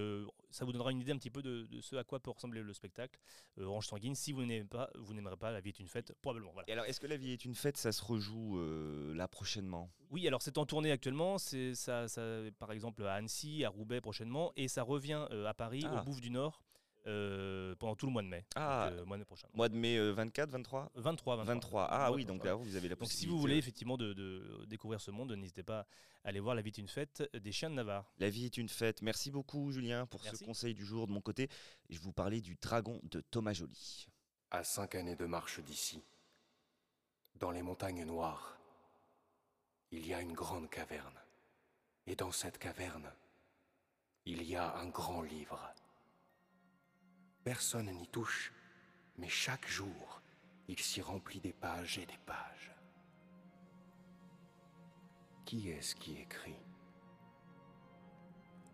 ça 0.50 0.66
vous 0.66 0.72
donnera 0.72 0.92
une 0.92 1.00
idée 1.00 1.12
un 1.12 1.18
petit 1.18 1.30
peu 1.30 1.42
de, 1.42 1.68
ce 1.82 1.96
à 1.96 2.04
quoi 2.04 2.20
peut 2.20 2.32
ressembler 2.32 2.62
le 2.62 2.74
spectacle. 2.74 3.20
Orange 3.60 3.88
Sanguine, 3.88 4.16
si 4.16 4.32
vous 4.32 4.46
n'aimez 4.46 4.66
pas, 4.66 4.90
vous 4.96 5.14
n'aimerez 5.14 5.38
pas 5.38 5.52
La 5.52 5.62
vie 5.62 5.70
est 5.70 5.80
une 5.80 5.88
fête, 5.88 6.14
probablement. 6.22 6.52
Et 6.68 6.74
alors, 6.74 6.86
est-ce 6.86 7.00
que 7.00 7.08
La 7.08 7.18
vie 7.18 7.32
est 7.32 7.46
une 7.46 7.56
fête, 7.56 7.78
ça 7.78 7.92
se 7.92 8.04
rejoue 8.04 8.60
là 9.14 9.28
prochainement? 9.28 9.90
Oui, 10.10 10.28
alors 10.28 10.42
c'est 10.42 10.58
en 10.58 10.66
tournée 10.66 10.92
actuellement. 10.92 11.38
C'est 11.38 11.76
ça, 11.76 12.08
ça, 12.08 12.22
par 12.60 12.72
exemple 12.72 13.04
à 13.04 13.14
Annecy, 13.14 13.64
à 13.64 13.70
Roubaix 13.70 14.02
prochainement, 14.02 14.52
et 14.56 14.68
ça 14.68 14.84
revient 14.84 15.26
à 15.46 15.54
Paris, 15.54 15.84
au 15.86 15.98
ah. 15.98 16.04
Bouffe 16.04 16.22
du 16.22 16.32
Nord. 16.32 16.62
Euh, 17.08 17.74
pendant 17.76 17.96
tout 17.96 18.06
le 18.06 18.12
mois 18.12 18.22
de 18.22 18.28
mai. 18.28 18.46
Ah, 18.56 18.88
euh, 18.88 19.06
mois, 19.06 19.18
prochain. 19.20 19.48
mois 19.54 19.70
de 19.70 19.76
mai 19.76 20.12
24, 20.12 20.50
23 20.50 20.92
23, 20.96 21.44
23. 21.44 21.88
Ah 21.90 22.12
oui, 22.12 22.26
donc 22.26 22.44
là, 22.44 22.54
vous 22.56 22.76
avez 22.76 22.90
la 22.90 22.96
donc, 22.96 23.10
si 23.10 23.26
vous 23.26 23.40
voulez 23.40 23.56
effectivement 23.56 23.96
de, 23.96 24.66
découvrir 24.68 25.00
ce 25.00 25.12
monde, 25.12 25.32
n'hésitez 25.32 25.64
pas 25.64 25.88
à 26.26 26.30
aller 26.30 26.42
voir 26.42 26.54
La 26.54 26.62
vie 26.62 26.70
est 26.70 26.78
une 26.78 26.90
fête 26.90 27.24
des 27.34 27.54
chiens 27.54 27.70
de 27.70 27.76
Navarre. 27.76 28.12
La 28.20 28.30
vie 28.30 28.46
est 28.46 28.58
une 28.58 28.68
fête. 28.68 29.02
Merci 29.02 29.32
beaucoup, 29.32 29.72
Julien, 29.72 30.06
pour 30.06 30.22
ce 30.22 30.44
conseil 30.44 30.74
du 30.74 30.86
jour 30.86 31.08
de 31.08 31.14
mon 31.14 31.22
côté. 31.22 31.48
Je 31.90 32.00
vous 32.00 32.12
parlais 32.12 32.42
du 32.42 32.58
dragon 32.62 33.00
de 33.04 33.22
Thomas 33.22 33.54
Joly. 33.54 34.08
À 34.52 34.66
cinq 34.66 34.96
années 34.96 35.16
de 35.16 35.26
marche 35.26 35.62
d'ici, 35.62 36.04
dans 37.36 37.52
les 37.52 37.62
montagnes 37.62 38.04
noires, 38.04 38.58
il 39.92 40.06
y 40.06 40.14
a 40.14 40.20
une 40.20 40.34
grande 40.34 40.70
caverne. 40.70 41.18
Et 42.06 42.16
dans 42.16 42.32
cette 42.32 42.58
caverne, 42.58 43.10
il 44.26 44.44
y 44.44 44.58
a 44.58 44.76
un 44.78 44.88
grand 44.88 45.22
livre 45.22 45.74
Personne 47.48 47.90
n'y 47.92 48.08
touche, 48.08 48.52
mais 49.18 49.30
chaque 49.30 49.70
jour, 49.70 50.22
il 50.68 50.78
s'y 50.78 51.02
remplit 51.02 51.40
des 51.40 51.54
pages 51.54 51.98
et 51.98 52.06
des 52.06 52.20
pages. 52.26 52.76
Qui 55.46 55.70
est-ce 55.70 55.96
qui 55.96 56.18
écrit 56.18 56.60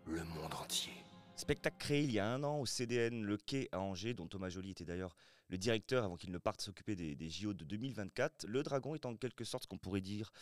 Le 0.06 0.24
monde 0.24 0.54
entier? 0.54 0.92
Spectacle 1.36 1.76
créé 1.78 2.02
il 2.02 2.10
y 2.10 2.18
a 2.18 2.26
un 2.26 2.42
an 2.42 2.58
au 2.58 2.66
CDN 2.66 3.22
Le 3.22 3.36
Quai 3.36 3.68
à 3.70 3.78
Angers, 3.78 4.12
dont 4.12 4.26
Thomas 4.26 4.48
Joly 4.48 4.72
était 4.72 4.84
d'ailleurs 4.84 5.14
le 5.48 5.58
directeur 5.58 6.04
avant 6.04 6.16
qu'il 6.16 6.30
ne 6.30 6.38
parte 6.38 6.60
s'occuper 6.60 6.96
des, 6.96 7.30
JO 7.30 7.52
de 7.52 7.64
2024. 7.64 8.46
Le 8.46 8.62
dragon 8.62 8.94
est 8.94 9.06
en 9.06 9.16
quelque 9.16 9.44
sorte 9.44 9.64
ce 9.64 9.68
qu'on 9.68 9.78
pourrait 9.78 10.00
dire 10.00 10.32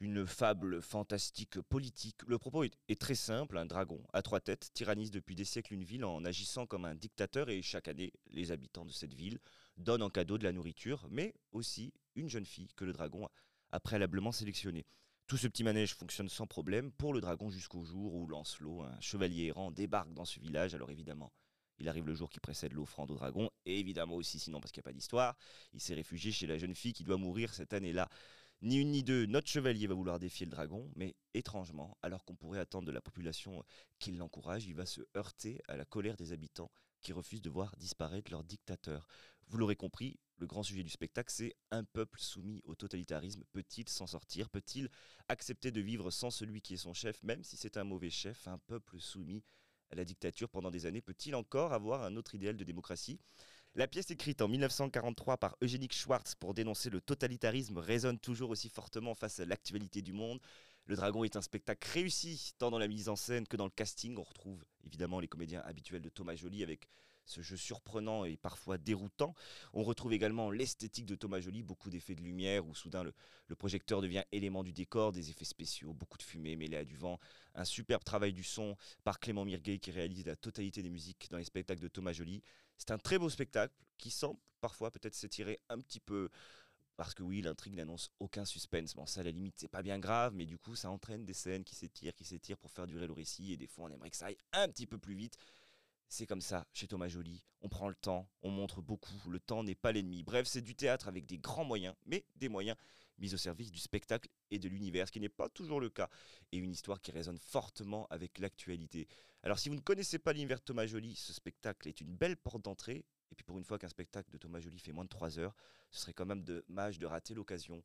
une 0.00 0.26
fable 0.26 0.80
fantastique 0.82 1.60
politique. 1.62 2.16
Le 2.26 2.38
propos 2.38 2.64
est, 2.64 3.00
très 3.00 3.14
simple, 3.14 3.58
un 3.58 3.66
dragon 3.66 4.02
à 4.12 4.22
trois 4.22 4.40
têtes 4.40 4.70
tyrannise 4.74 5.10
depuis 5.10 5.34
des 5.34 5.44
siècles 5.44 5.74
une 5.74 5.84
ville 5.84 6.04
en 6.04 6.24
agissant 6.24 6.66
comme 6.66 6.84
un 6.84 6.94
dictateur 6.94 7.50
et 7.50 7.62
chaque 7.62 7.88
année 7.88 8.12
les 8.30 8.52
habitants 8.52 8.84
de 8.84 8.92
cette 8.92 9.14
ville 9.14 9.38
donnent 9.76 10.02
en 10.02 10.10
cadeau 10.10 10.38
de 10.38 10.44
la 10.44 10.52
nourriture, 10.52 11.06
mais 11.10 11.34
aussi 11.52 11.92
une 12.14 12.28
jeune 12.28 12.46
fille 12.46 12.68
que 12.76 12.84
le 12.84 12.92
dragon 12.92 13.28
a 13.72 13.80
préalablement 13.80 14.32
sélectionnée. 14.32 14.86
Tout 15.26 15.38
ce 15.38 15.48
petit 15.48 15.64
manège 15.64 15.94
fonctionne 15.94 16.28
sans 16.28 16.46
problème 16.46 16.92
pour 16.92 17.14
le 17.14 17.20
dragon 17.20 17.50
jusqu'au 17.50 17.82
jour 17.82 18.14
où 18.14 18.26
Lancelot, 18.26 18.82
un 18.82 19.00
chevalier 19.00 19.46
errant, 19.46 19.70
débarque 19.70 20.12
dans 20.12 20.26
ce 20.26 20.38
village. 20.38 20.74
Alors 20.74 20.90
évidemment, 20.90 21.32
il 21.78 21.88
arrive 21.88 22.06
le 22.06 22.14
jour 22.14 22.30
qui 22.30 22.40
précède 22.40 22.72
l'offrande 22.72 23.10
au 23.10 23.14
dragon, 23.14 23.50
et 23.66 23.78
évidemment 23.80 24.16
aussi, 24.16 24.38
sinon 24.38 24.60
parce 24.60 24.72
qu'il 24.72 24.80
n'y 24.80 24.84
a 24.84 24.90
pas 24.90 24.92
d'histoire, 24.92 25.36
il 25.72 25.80
s'est 25.80 25.94
réfugié 25.94 26.32
chez 26.32 26.46
la 26.46 26.58
jeune 26.58 26.74
fille 26.74 26.92
qui 26.92 27.04
doit 27.04 27.16
mourir 27.16 27.52
cette 27.54 27.72
année-là. 27.72 28.08
Ni 28.62 28.76
une 28.76 28.92
ni 28.92 29.02
deux, 29.02 29.26
notre 29.26 29.48
chevalier 29.48 29.86
va 29.86 29.94
vouloir 29.94 30.18
défier 30.18 30.46
le 30.46 30.50
dragon, 30.50 30.90
mais 30.96 31.16
étrangement, 31.34 31.98
alors 32.02 32.24
qu'on 32.24 32.34
pourrait 32.34 32.60
attendre 32.60 32.86
de 32.86 32.92
la 32.92 33.00
population 33.02 33.62
qu'il 33.98 34.16
l'encourage, 34.16 34.64
il 34.64 34.74
va 34.74 34.86
se 34.86 35.02
heurter 35.16 35.60
à 35.68 35.76
la 35.76 35.84
colère 35.84 36.16
des 36.16 36.32
habitants 36.32 36.70
qui 37.02 37.12
refusent 37.12 37.42
de 37.42 37.50
voir 37.50 37.76
disparaître 37.76 38.30
leur 38.30 38.42
dictateur. 38.42 39.06
Vous 39.48 39.58
l'aurez 39.58 39.76
compris, 39.76 40.18
le 40.38 40.46
grand 40.46 40.62
sujet 40.62 40.82
du 40.82 40.88
spectacle, 40.88 41.30
c'est 41.30 41.54
un 41.70 41.84
peuple 41.84 42.18
soumis 42.18 42.62
au 42.64 42.74
totalitarisme. 42.74 43.44
Peut-il 43.52 43.88
s'en 43.88 44.06
sortir? 44.06 44.48
Peut-il 44.48 44.88
accepter 45.28 45.70
de 45.70 45.80
vivre 45.80 46.10
sans 46.10 46.30
celui 46.30 46.62
qui 46.62 46.74
est 46.74 46.78
son 46.78 46.94
chef, 46.94 47.22
même 47.22 47.44
si 47.44 47.56
c'est 47.56 47.76
un 47.76 47.84
mauvais 47.84 48.10
chef? 48.10 48.48
Un 48.48 48.58
peuple 48.58 48.98
soumis 48.98 49.44
la 49.94 50.04
dictature 50.04 50.48
pendant 50.48 50.70
des 50.70 50.86
années 50.86 51.02
peut-il 51.02 51.34
encore 51.34 51.72
avoir 51.72 52.02
un 52.02 52.16
autre 52.16 52.34
idéal 52.34 52.56
de 52.56 52.64
démocratie? 52.64 53.18
La 53.76 53.88
pièce 53.88 54.10
écrite 54.10 54.40
en 54.40 54.46
1943 54.46 55.36
par 55.38 55.56
Eugénique 55.60 55.94
Schwartz 55.94 56.36
pour 56.36 56.54
dénoncer 56.54 56.90
le 56.90 57.00
totalitarisme 57.00 57.78
résonne 57.78 58.20
toujours 58.20 58.50
aussi 58.50 58.68
fortement 58.68 59.14
face 59.14 59.40
à 59.40 59.44
l'actualité 59.44 60.00
du 60.00 60.12
monde. 60.12 60.38
Le 60.86 60.94
Dragon 60.94 61.24
est 61.24 61.34
un 61.34 61.42
spectacle 61.42 61.88
réussi, 61.92 62.52
tant 62.58 62.70
dans 62.70 62.78
la 62.78 62.86
mise 62.86 63.08
en 63.08 63.16
scène 63.16 63.48
que 63.48 63.56
dans 63.56 63.64
le 63.64 63.70
casting. 63.70 64.16
On 64.16 64.22
retrouve 64.22 64.64
évidemment 64.84 65.18
les 65.18 65.26
comédiens 65.26 65.62
habituels 65.64 66.02
de 66.02 66.08
Thomas 66.08 66.36
Joly 66.36 66.62
avec 66.62 66.88
ce 67.24 67.40
jeu 67.42 67.56
surprenant 67.56 68.24
et 68.24 68.36
parfois 68.36 68.78
déroutant. 68.78 69.34
On 69.72 69.82
retrouve 69.82 70.12
également 70.12 70.50
l'esthétique 70.50 71.06
de 71.06 71.14
Thomas 71.14 71.40
Joly, 71.40 71.62
beaucoup 71.62 71.90
d'effets 71.90 72.14
de 72.14 72.22
lumière 72.22 72.66
où 72.66 72.74
soudain 72.74 73.02
le, 73.02 73.14
projecteur 73.56 74.02
devient 74.02 74.24
élément 74.32 74.64
du 74.64 74.72
décor, 74.72 75.12
des 75.12 75.30
effets 75.30 75.44
spéciaux, 75.44 75.92
beaucoup 75.94 76.18
de 76.18 76.22
fumée 76.22 76.56
mêlée 76.56 76.76
à 76.76 76.84
du 76.84 76.96
vent, 76.96 77.18
un 77.54 77.64
superbe 77.64 78.04
travail 78.04 78.32
du 78.32 78.42
son 78.42 78.76
par 79.04 79.20
Clément 79.20 79.44
Mirguet 79.44 79.78
qui 79.78 79.90
réalise 79.90 80.26
la 80.26 80.36
totalité 80.36 80.82
des 80.82 80.90
musiques 80.90 81.28
dans 81.30 81.38
les 81.38 81.44
spectacles 81.44 81.82
de 81.82 81.88
Thomas 81.88 82.12
Joly. 82.12 82.42
C'est 82.76 82.90
un 82.90 82.98
très 82.98 83.18
beau 83.18 83.30
spectacle 83.30 83.74
qui 83.96 84.10
semble 84.10 84.38
parfois 84.60 84.90
peut-être 84.90 85.14
s'étirer 85.14 85.60
un 85.68 85.78
petit 85.78 86.00
peu 86.00 86.30
parce 86.96 87.14
que 87.14 87.22
oui, 87.22 87.42
l'intrigue 87.42 87.74
n'annonce 87.74 88.10
aucun 88.20 88.44
suspense. 88.44 88.94
Bon, 88.94 89.06
ça, 89.06 89.20
à 89.20 89.24
la 89.24 89.30
limite, 89.30 89.56
c'est 89.58 89.68
pas 89.68 89.82
bien 89.82 89.98
grave, 89.98 90.32
mais 90.34 90.46
du 90.46 90.58
coup, 90.58 90.76
ça 90.76 90.90
entraîne 90.90 91.24
des 91.24 91.34
scènes 91.34 91.64
qui 91.64 91.74
s'étirent, 91.74 92.14
qui 92.14 92.24
s'étirent 92.24 92.58
pour 92.58 92.70
faire 92.70 92.86
durer 92.86 93.06
le 93.06 93.12
récit. 93.12 93.52
Et 93.52 93.56
des 93.56 93.66
fois, 93.66 93.86
on 93.86 93.90
aimerait 93.90 94.10
que 94.10 94.16
ça 94.16 94.26
aille 94.26 94.38
un 94.52 94.68
petit 94.68 94.86
peu 94.86 94.98
plus 94.98 95.14
vite. 95.14 95.36
C'est 96.08 96.26
comme 96.26 96.40
ça 96.40 96.66
chez 96.72 96.86
Thomas 96.86 97.08
Joly. 97.08 97.42
On 97.60 97.68
prend 97.68 97.88
le 97.88 97.94
temps, 97.94 98.28
on 98.42 98.50
montre 98.50 98.82
beaucoup. 98.82 99.30
Le 99.30 99.40
temps 99.40 99.64
n'est 99.64 99.74
pas 99.74 99.92
l'ennemi. 99.92 100.22
Bref, 100.22 100.46
c'est 100.46 100.62
du 100.62 100.74
théâtre 100.74 101.08
avec 101.08 101.26
des 101.26 101.38
grands 101.38 101.64
moyens, 101.64 101.94
mais 102.06 102.24
des 102.36 102.48
moyens 102.48 102.76
mis 103.18 103.32
au 103.34 103.36
service 103.36 103.70
du 103.70 103.78
spectacle 103.78 104.28
et 104.50 104.58
de 104.58 104.68
l'univers, 104.68 105.06
ce 105.06 105.12
qui 105.12 105.20
n'est 105.20 105.28
pas 105.28 105.48
toujours 105.48 105.80
le 105.80 105.88
cas. 105.88 106.08
Et 106.52 106.58
une 106.58 106.72
histoire 106.72 107.00
qui 107.00 107.10
résonne 107.10 107.38
fortement 107.38 108.06
avec 108.10 108.38
l'actualité. 108.38 109.08
Alors, 109.42 109.58
si 109.58 109.68
vous 109.68 109.74
ne 109.74 109.80
connaissez 109.80 110.18
pas 110.18 110.32
l'univers 110.32 110.58
de 110.58 110.64
Thomas 110.64 110.86
Joly, 110.86 111.14
ce 111.16 111.32
spectacle 111.32 111.88
est 111.88 112.00
une 112.00 112.14
belle 112.14 112.36
porte 112.36 112.62
d'entrée. 112.62 113.04
Et 113.30 113.34
puis, 113.34 113.44
pour 113.44 113.58
une 113.58 113.64
fois 113.64 113.78
qu'un 113.78 113.88
spectacle 113.88 114.30
de 114.30 114.38
Thomas 114.38 114.60
Joly 114.60 114.78
fait 114.78 114.92
moins 114.92 115.04
de 115.04 115.08
3 115.08 115.38
heures, 115.38 115.54
ce 115.90 116.00
serait 116.00 116.14
quand 116.14 116.26
même 116.26 116.44
dommage 116.44 116.98
de 116.98 117.06
rater 117.06 117.34
l'occasion. 117.34 117.82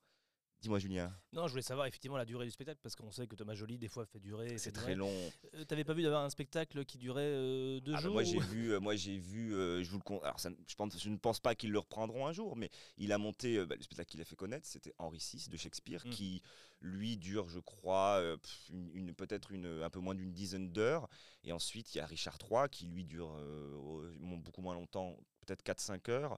Dis-moi, 0.61 0.77
Julien. 0.79 1.15
Non, 1.31 1.47
je 1.47 1.51
voulais 1.51 1.61
savoir 1.61 1.87
effectivement 1.87 2.17
la 2.17 2.25
durée 2.25 2.43
du 2.45 2.51
spectacle 2.51 2.81
parce 2.83 2.93
qu'on 2.93 3.11
sait 3.11 3.27
que 3.27 3.35
Thomas 3.37 3.55
Joly 3.55 3.77
des 3.77 3.87
fois 3.87 4.05
fait 4.05 4.19
durer. 4.19 4.57
C'est 4.57 4.73
très 4.73 4.93
long. 4.93 5.13
Euh, 5.55 5.63
T'avais 5.63 5.85
pas 5.85 5.93
vu 5.93 6.03
d'avoir 6.03 6.23
un 6.25 6.29
spectacle 6.29 6.83
qui 6.83 6.97
durait 6.97 7.21
euh, 7.23 7.79
deux 7.79 7.93
Ah 7.93 7.95
bah 7.95 8.01
jours 8.01 8.13
moi 8.13 8.23
j'ai 8.23 8.39
vu, 8.39 8.73
euh, 8.73 8.79
moi 8.81 8.95
j'ai 8.97 9.17
vu, 9.17 9.53
euh, 9.55 9.81
je 9.83 9.89
vous 9.89 9.99
le 10.05 10.17
alors 10.25 10.37
ça, 10.39 10.49
je, 10.67 10.75
pense, 10.75 11.01
je 11.01 11.09
ne 11.09 11.15
pense 11.17 11.39
pas 11.39 11.55
qu'ils 11.55 11.71
le 11.71 11.79
reprendront 11.79 12.27
un 12.27 12.33
jour, 12.33 12.57
mais 12.57 12.69
il 12.97 13.13
a 13.13 13.17
monté 13.17 13.65
bah, 13.65 13.75
le 13.77 13.81
spectacle 13.83 14.09
qu'il 14.11 14.19
a 14.19 14.25
fait 14.25 14.35
connaître, 14.35 14.65
c'était 14.67 14.93
Henri 14.97 15.19
VI 15.33 15.47
de 15.49 15.55
Shakespeare, 15.55 16.01
Mm. 16.05 16.09
qui 16.09 16.41
lui 16.81 17.15
dure, 17.17 17.47
je 17.49 17.59
crois, 17.59 18.21
une, 18.69 18.89
une- 18.93 19.13
peut-être 19.13 19.51
une, 19.51 19.81
un 19.81 19.89
peu 19.89 19.99
moins 19.99 20.15
d'une 20.15 20.33
dizaine 20.33 20.71
d'heures, 20.73 21.07
et 21.45 21.53
ensuite 21.53 21.95
il 21.95 21.99
y 21.99 22.01
a 22.01 22.05
Richard 22.05 22.37
III 22.49 22.67
qui 22.69 22.85
lui 22.87 23.05
dure 23.05 23.29
au- 23.29 24.03
beaucoup 24.37 24.61
moins 24.61 24.73
longtemps, 24.73 25.15
peut-être 25.45 25.63
4-5 25.63 26.09
heures, 26.09 26.37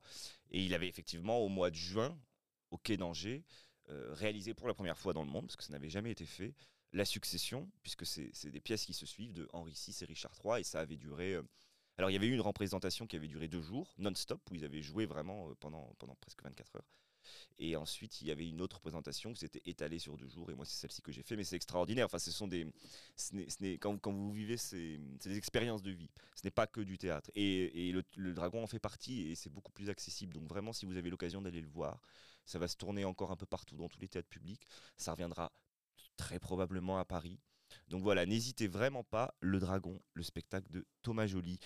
et 0.51 0.63
il 0.63 0.73
avait 0.75 0.87
effectivement 0.87 1.39
au 1.39 1.47
mois 1.47 1.71
de 1.71 1.75
juin 1.75 2.15
au 2.71 2.77
Quai 2.77 2.97
d'Angers 2.97 3.43
réalisé 3.89 4.53
pour 4.53 4.67
la 4.67 4.73
première 4.73 4.97
fois 4.97 5.13
dans 5.13 5.23
le 5.23 5.29
monde, 5.29 5.47
parce 5.47 5.55
que 5.55 5.63
ça 5.63 5.73
n'avait 5.73 5.89
jamais 5.89 6.11
été 6.11 6.25
fait, 6.25 6.53
la 6.93 7.05
succession, 7.05 7.69
puisque 7.83 8.05
c'est 8.05 8.49
des 8.49 8.59
pièces 8.59 8.85
qui 8.85 8.93
se 8.93 9.05
suivent 9.05 9.33
de 9.33 9.47
Henri 9.53 9.71
VI 9.73 9.95
et 10.01 10.05
Richard 10.05 10.33
III, 10.43 10.61
et 10.61 10.63
ça 10.63 10.79
avait 10.79 10.97
duré. 10.97 11.35
euh, 11.35 11.43
alors 11.97 12.09
il 12.09 12.13
y 12.13 12.17
avait 12.17 12.27
eu 12.27 12.33
une 12.33 12.41
représentation 12.41 13.05
qui 13.05 13.15
avait 13.15 13.27
duré 13.27 13.47
deux 13.47 13.61
jours, 13.61 13.93
non-stop, 13.97 14.41
où 14.49 14.55
ils 14.55 14.65
avaient 14.65 14.81
joué 14.81 15.05
vraiment 15.05 15.49
euh, 15.49 15.53
pendant, 15.59 15.93
pendant 15.99 16.15
presque 16.15 16.43
24 16.43 16.75
heures. 16.77 16.89
Et 17.59 17.75
ensuite, 17.75 18.21
il 18.21 18.27
y 18.27 18.31
avait 18.31 18.49
une 18.49 18.61
autre 18.61 18.77
représentation 18.77 19.31
qui 19.31 19.41
s'était 19.41 19.61
étalée 19.65 19.99
sur 19.99 20.17
deux 20.17 20.27
jours, 20.27 20.49
et 20.51 20.55
moi 20.55 20.65
c'est 20.65 20.75
celle-ci 20.75 21.01
que 21.01 21.11
j'ai 21.11 21.21
fait, 21.23 21.35
mais 21.35 21.43
c'est 21.43 21.55
extraordinaire. 21.55 22.07
Enfin, 22.07 22.19
ce 22.19 22.31
sont 22.31 22.47
des, 22.47 22.65
ce 23.15 23.35
ce 23.47 23.75
quand, 23.77 23.97
quand 23.99 24.11
vous 24.11 24.31
vivez, 24.31 24.57
c'est 24.57 24.97
des 24.97 25.37
expériences 25.37 25.83
de 25.83 25.91
vie. 25.91 26.09
Ce 26.35 26.41
n'est 26.43 26.51
pas 26.51 26.67
que 26.67 26.81
du 26.81 26.97
théâtre. 26.97 27.29
Et, 27.35 27.89
et 27.89 27.93
le 28.15 28.33
dragon 28.33 28.63
en 28.63 28.67
fait 28.67 28.79
partie, 28.79 29.29
et 29.29 29.35
c'est 29.35 29.51
beaucoup 29.51 29.71
plus 29.71 29.89
accessible. 29.89 30.33
Donc 30.33 30.49
vraiment, 30.49 30.73
si 30.73 30.85
vous 30.85 30.97
avez 30.97 31.09
l'occasion 31.09 31.41
d'aller 31.41 31.61
le 31.61 31.69
voir, 31.69 32.01
ça 32.45 32.59
va 32.59 32.67
se 32.67 32.75
tourner 32.75 33.05
encore 33.05 33.31
un 33.31 33.35
peu 33.37 33.45
partout 33.45 33.75
dans 33.77 33.87
tous 33.89 33.99
les 33.99 34.07
théâtres 34.07 34.29
publics. 34.29 34.67
Ça 34.97 35.11
reviendra 35.11 35.51
très 36.17 36.39
probablement 36.39 36.97
à 36.99 37.05
Paris. 37.05 37.39
Donc 37.87 38.03
voilà, 38.03 38.25
n'hésitez 38.25 38.67
vraiment 38.67 39.03
pas. 39.03 39.33
Le 39.39 39.59
Dragon, 39.59 39.99
le 40.13 40.23
spectacle 40.23 40.69
de 40.71 40.85
Thomas 41.01 41.25
Joly. 41.27 41.57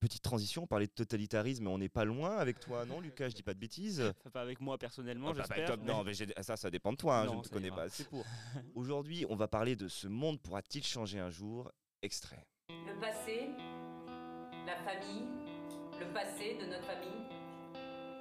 Petite 0.00 0.22
transition, 0.22 0.64
on 0.64 0.66
parlait 0.66 0.88
de 0.88 0.92
totalitarisme, 0.92 1.62
mais 1.62 1.70
on 1.70 1.78
n'est 1.78 1.88
pas 1.88 2.04
loin 2.04 2.36
avec 2.38 2.58
toi, 2.58 2.84
non, 2.84 2.98
Lucas? 3.00 3.28
Je 3.28 3.34
dis 3.36 3.44
pas 3.44 3.54
de 3.54 3.60
bêtises. 3.60 4.12
Pas 4.32 4.42
avec 4.42 4.60
moi 4.60 4.76
personnellement, 4.76 5.28
Ah 5.28 5.32
bah, 5.32 5.44
bah, 5.48 5.54
j'espère. 5.56 5.76
comme- 5.76 5.84
mais- 5.86 5.92
non, 5.92 6.02
mais 6.02 6.42
ça, 6.42 6.56
ça 6.56 6.70
dépend 6.72 6.90
de 6.90 6.96
toi. 6.96 7.20
hein, 7.20 7.26
je 7.30 7.36
ne 7.36 7.42
te 7.42 7.48
connais 7.50 7.68
ira. 7.68 7.76
pas 7.76 7.82
assez 7.84 8.04
pour. 8.06 8.24
Aujourd'hui, 8.74 9.24
on 9.28 9.36
va 9.36 9.46
parler 9.46 9.76
de 9.76 9.86
ce 9.86 10.08
monde 10.08 10.40
pourra-t-il 10.40 10.82
changer 10.84 11.20
un 11.20 11.30
jour? 11.30 11.70
Extrait. 12.02 12.44
Le 12.68 12.98
passé, 13.00 13.50
la 14.66 14.76
famille, 14.82 15.28
le 16.00 16.12
passé 16.12 16.56
de 16.60 16.66
notre 16.66 16.84
famille. 16.84 17.28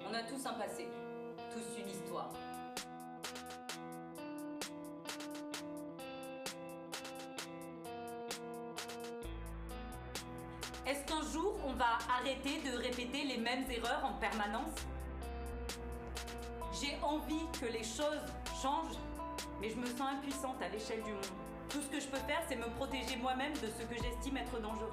On 0.08 0.14
a 0.14 0.22
tous 0.24 0.46
un 0.46 0.54
passé, 0.54 0.86
tous 1.54 1.80
une 1.80 1.90
histoire. 1.90 2.30
Est-ce 10.88 11.06
qu'un 11.06 11.22
jour 11.32 11.56
on 11.66 11.74
va 11.74 11.98
arrêter 12.20 12.62
de 12.62 12.78
répéter 12.78 13.24
les 13.24 13.38
mêmes 13.38 13.70
erreurs 13.70 14.04
en 14.06 14.14
permanence? 14.14 14.76
J'ai 16.82 16.98
envie 17.04 17.46
que 17.60 17.66
les 17.66 17.84
choses 17.84 18.26
changent, 18.62 18.98
mais 19.60 19.70
je 19.70 19.76
me 19.76 19.86
sens 19.86 20.14
impuissante 20.18 20.62
à 20.62 20.70
l'échelle 20.70 21.04
du 21.04 21.12
monde. 21.12 21.26
Tout 21.70 21.82
ce 21.82 21.88
que 21.88 22.00
je 22.00 22.08
peux 22.08 22.18
faire, 22.18 22.42
c'est 22.50 22.56
me 22.56 22.70
protéger 22.76 23.16
moi-même 23.18 23.54
de 23.54 23.68
ce 23.68 23.86
que 23.86 23.96
j'estime 23.96 24.38
être 24.38 24.60
dangereux. 24.60 24.90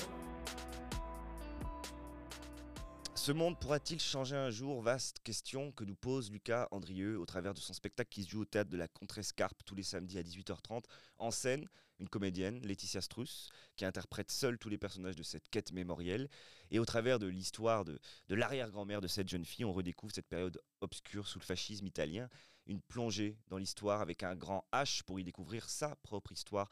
Ce 3.29 3.33
monde 3.35 3.61
pourra-t-il 3.61 4.01
changer 4.01 4.37
un 4.37 4.49
jour? 4.49 4.81
Vaste 4.81 5.19
question 5.23 5.71
que 5.73 5.85
nous 5.85 5.95
pose 5.95 6.31
Lucas 6.31 6.67
Andrieux 6.71 7.19
au 7.19 7.27
travers 7.27 7.53
de 7.53 7.59
son 7.59 7.75
spectacle 7.75 8.09
qui 8.09 8.25
se 8.25 8.31
joue 8.31 8.41
au 8.41 8.47
théâtre 8.47 8.71
de 8.71 8.79
la 8.79 8.89
Contrescarpe 8.89 9.63
tous 9.67 9.75
les 9.75 9.83
samedis 9.83 10.19
à 10.19 10.23
18h30. 10.23 10.85
En 11.19 11.31
scène, 11.31 11.69
une 12.01 12.09
comédienne, 12.09 12.59
Laetitia 12.67 13.03
Struss, 13.03 13.51
qui 13.77 13.85
interprète 13.85 14.31
seule 14.31 14.57
tous 14.57 14.71
les 14.71 14.79
personnages 14.79 15.15
de 15.15 15.23
cette 15.23 15.47
quête 15.51 15.73
mémorielle. 15.73 16.31
Et 16.71 16.79
au 16.79 16.87
travers 16.87 17.19
de 17.19 17.27
l'histoire 17.27 17.85
de, 17.85 17.99
de 18.29 18.35
l'arrière-grand-mère 18.35 19.03
de 19.03 19.09
cette 19.09 19.29
jeune 19.29 19.45
fille, 19.45 19.67
on 19.67 19.75
redécouvre 19.75 20.15
cette 20.15 20.29
période 20.29 20.59
obscure 20.81 21.29
sous 21.29 21.39
le 21.39 21.45
fascisme 21.45 21.87
italien. 21.87 22.31
Une 22.65 22.81
plongée 22.81 23.37
dans 23.49 23.59
l'histoire 23.59 24.01
avec 24.01 24.23
un 24.23 24.37
grand 24.37 24.67
H 24.73 25.03
pour 25.03 25.21
y 25.21 25.25
découvrir 25.25 25.69
sa 25.69 25.97
propre 25.97 26.33
histoire. 26.33 26.71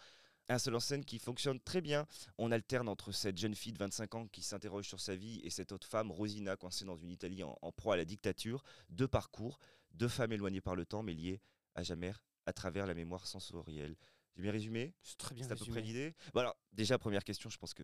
Un 0.49 0.59
seul 0.59 0.77
en 0.77 0.81
scène 0.81 1.05
qui 1.05 1.19
fonctionne 1.19 1.59
très 1.61 1.81
bien. 1.81 2.07
On 2.39 2.53
alterne 2.53 2.89
entre 2.89 3.11
cette 3.13 3.37
jeune 3.37 3.55
fille 3.55 3.73
de 3.73 3.79
25 3.79 4.15
ans 4.15 4.27
qui 4.29 4.43
s'interroge 4.43 4.87
sur 4.87 5.01
sa 5.01 5.17
vie 5.17 5.41
et 5.43 5.51
cette 5.51 5.73
autre 5.73 5.87
femme, 5.89 6.13
Rosina, 6.13 6.57
coincée 6.57 6.85
dans 6.85 6.97
une 6.97 7.11
Italie 7.11 7.43
en, 7.43 7.59
en 7.63 7.73
proie 7.73 7.95
à 7.95 7.97
la 7.97 8.05
dictature. 8.05 8.63
Deux 8.89 9.09
parcours, 9.09 9.59
deux 9.93 10.09
femmes 10.09 10.33
éloignées 10.33 10.61
par 10.61 10.77
le 10.77 10.87
temps 10.87 11.03
mais 11.03 11.15
liées 11.15 11.41
à 11.75 11.83
jamais 11.83 12.13
à 12.47 12.53
travers 12.53 12.87
la 12.87 12.95
mémoire 12.95 13.27
sensorielle. 13.27 13.97
J'ai 14.37 14.43
bien 14.43 14.53
résumé? 14.53 14.95
C'est 15.03 15.19
très 15.19 15.35
bien 15.35 15.45
C'est 15.47 15.53
à 15.53 15.57
peu 15.57 15.65
près 15.65 15.81
l'idée? 15.81 16.15
Bon 16.33 16.41
alors, 16.41 16.57
déjà, 16.73 16.97
première 16.99 17.25
question, 17.25 17.51
je 17.51 17.59
pense 17.59 17.75
que 17.75 17.83